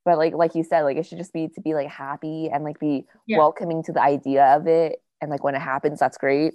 but 0.05 0.17
like 0.17 0.33
like 0.33 0.55
you 0.55 0.63
said, 0.63 0.83
like 0.83 0.95
it 0.95 1.05
should 1.05 1.17
just 1.17 1.33
be 1.33 1.49
to 1.49 1.61
be 1.61 1.73
like 1.73 1.89
happy 1.89 2.49
and 2.49 2.63
like 2.63 2.79
be 2.79 3.05
Yeah. 3.27 3.37
welcoming 3.37 3.83
to 3.83 3.91
the 3.91 4.01
idea 4.01 4.45
of 4.55 4.65
it. 4.67 5.01
And 5.21 5.29
like 5.29 5.43
when 5.43 5.55
it 5.55 5.61
happens, 5.61 5.99
that's 5.99 6.17
great. 6.17 6.53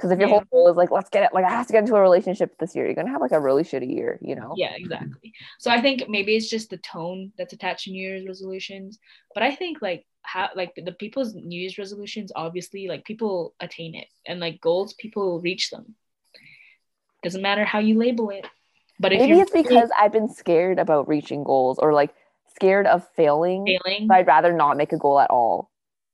Because 0.00 0.12
if 0.12 0.18
your 0.18 0.28
Yeah. 0.28 0.36
whole 0.36 0.44
goal 0.50 0.68
is 0.70 0.78
like 0.78 0.90
let's 0.90 1.10
get 1.10 1.24
it, 1.24 1.34
like 1.34 1.44
I 1.44 1.50
have 1.50 1.66
to 1.66 1.74
get 1.74 1.80
into 1.80 1.94
a 1.94 2.00
relationship 2.00 2.56
this 2.56 2.74
year, 2.74 2.86
you're 2.86 2.94
gonna 2.94 3.10
have 3.10 3.20
like 3.20 3.32
a 3.32 3.40
really 3.40 3.62
shitty 3.64 3.94
year, 3.94 4.18
you 4.22 4.34
know? 4.34 4.54
Yeah, 4.56 4.72
exactly. 4.74 5.34
So 5.58 5.70
I 5.70 5.82
think 5.82 6.08
maybe 6.08 6.34
it's 6.34 6.48
just 6.48 6.70
the 6.70 6.78
tone 6.78 7.32
that's 7.36 7.52
attached 7.52 7.84
to 7.84 7.90
New 7.90 8.00
Year's 8.00 8.26
resolutions. 8.26 8.98
But 9.34 9.42
I 9.42 9.54
think 9.54 9.82
like 9.82 10.06
how 10.22 10.48
like 10.54 10.72
the 10.74 10.92
people's 10.92 11.34
New 11.34 11.60
Year's 11.60 11.76
resolutions, 11.76 12.32
obviously, 12.34 12.88
like 12.88 13.04
people 13.04 13.54
attain 13.60 13.94
it, 13.94 14.08
and 14.26 14.40
like 14.40 14.58
goals, 14.62 14.94
people 14.94 15.38
reach 15.42 15.68
them. 15.68 15.94
Doesn't 17.22 17.42
matter 17.42 17.66
how 17.66 17.80
you 17.80 17.98
label 17.98 18.30
it. 18.30 18.46
But 18.98 19.12
if 19.12 19.18
Maybe 19.20 19.38
it's 19.38 19.50
because 19.50 19.90
I've 20.00 20.12
been 20.12 20.30
scared 20.30 20.78
about 20.78 21.08
reaching 21.08 21.44
goals 21.44 21.78
or 21.78 21.92
like 21.92 22.14
scared 22.54 22.86
of 22.86 23.06
failing. 23.16 23.66
failing, 23.66 24.08
I'd 24.10 24.26
rather 24.26 24.54
not 24.54 24.78
make 24.78 24.92
a 24.94 24.98
goal 24.98 25.20
at 25.20 25.28
all. 25.30 25.70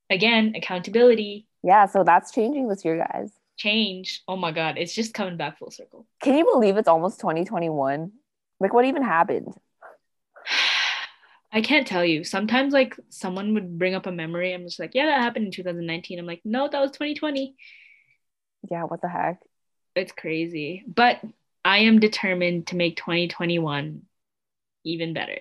again, 0.09 0.53
accountability, 0.55 1.47
Yeah, 1.63 1.85
so 1.85 2.03
that's 2.03 2.31
changing 2.31 2.67
this 2.67 2.83
year, 2.85 2.97
guys. 2.97 3.31
Change. 3.57 4.23
Oh 4.27 4.37
my 4.37 4.51
God, 4.51 4.77
it's 4.77 4.93
just 4.93 5.13
coming 5.13 5.37
back 5.37 5.59
full 5.59 5.71
circle. 5.71 6.05
Can 6.21 6.37
you 6.37 6.45
believe 6.45 6.77
it's 6.77 6.87
almost 6.87 7.19
2021? 7.19 8.11
Like, 8.59 8.73
what 8.73 8.85
even 8.85 9.03
happened? 9.03 9.53
I 11.51 11.61
can't 11.61 11.87
tell 11.87 12.05
you. 12.05 12.23
Sometimes 12.23 12.73
like 12.73 12.95
someone 13.09 13.53
would 13.53 13.79
bring 13.79 13.95
up 13.95 14.05
a 14.05 14.11
memory. 14.11 14.53
I'm 14.53 14.63
just 14.63 14.79
like, 14.79 14.93
yeah, 14.93 15.07
that 15.07 15.21
happened 15.21 15.45
in 15.45 15.51
2019. 15.51 16.19
I'm 16.19 16.25
like, 16.25 16.41
no, 16.45 16.67
that 16.67 16.79
was 16.79 16.91
2020. 16.91 17.55
Yeah, 18.69 18.83
what 18.83 19.01
the 19.01 19.07
heck? 19.07 19.39
It's 19.95 20.11
crazy. 20.11 20.83
But 20.87 21.21
I 21.63 21.79
am 21.79 21.99
determined 21.99 22.67
to 22.67 22.75
make 22.75 22.97
2021 22.97 24.03
even 24.83 25.13
better. 25.13 25.39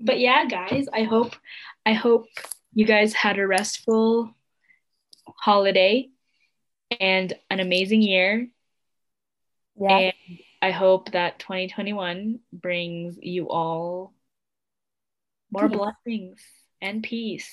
But 0.00 0.18
yeah, 0.18 0.44
guys, 0.46 0.86
I 0.92 1.04
hope 1.04 1.36
I 1.84 1.92
hope 1.92 2.26
you 2.74 2.84
guys 2.84 3.12
had 3.14 3.38
a 3.38 3.46
restful 3.46 4.34
holiday 5.38 6.10
and 7.00 7.32
an 7.50 7.60
amazing 7.60 8.02
year. 8.02 8.48
Yeah, 9.78 9.98
And 9.98 10.14
I 10.62 10.70
hope 10.70 11.12
that 11.12 11.38
2021 11.38 12.40
brings 12.52 13.18
you 13.20 13.48
all 13.50 14.14
more 15.50 15.68
Peace. 15.68 15.76
blessings 15.78 16.40
and 16.80 17.02
peace. 17.02 17.50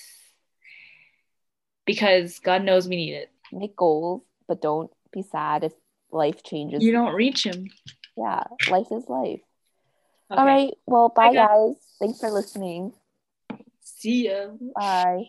Because 1.86 2.38
God 2.38 2.64
knows 2.64 2.88
we 2.88 2.96
need 2.96 3.12
it. 3.14 3.30
make 3.52 3.76
goals, 3.76 4.22
but 4.48 4.62
don't 4.62 4.90
be 5.12 5.22
sad 5.22 5.64
if 5.64 5.72
life 6.10 6.42
changes. 6.42 6.82
You 6.82 6.92
don't 6.92 7.14
reach 7.14 7.44
him. 7.44 7.68
Yeah, 8.16 8.44
life 8.70 8.86
is 8.90 9.04
life. 9.08 9.40
Okay. 10.30 10.40
All 10.40 10.46
right. 10.46 10.72
Well, 10.86 11.10
bye, 11.10 11.28
Bye, 11.28 11.34
guys. 11.34 11.46
guys. 11.48 11.76
Thanks 12.00 12.20
for 12.20 12.30
listening. 12.30 12.94
See 13.82 14.28
ya. 14.28 14.48
Bye. 14.74 15.24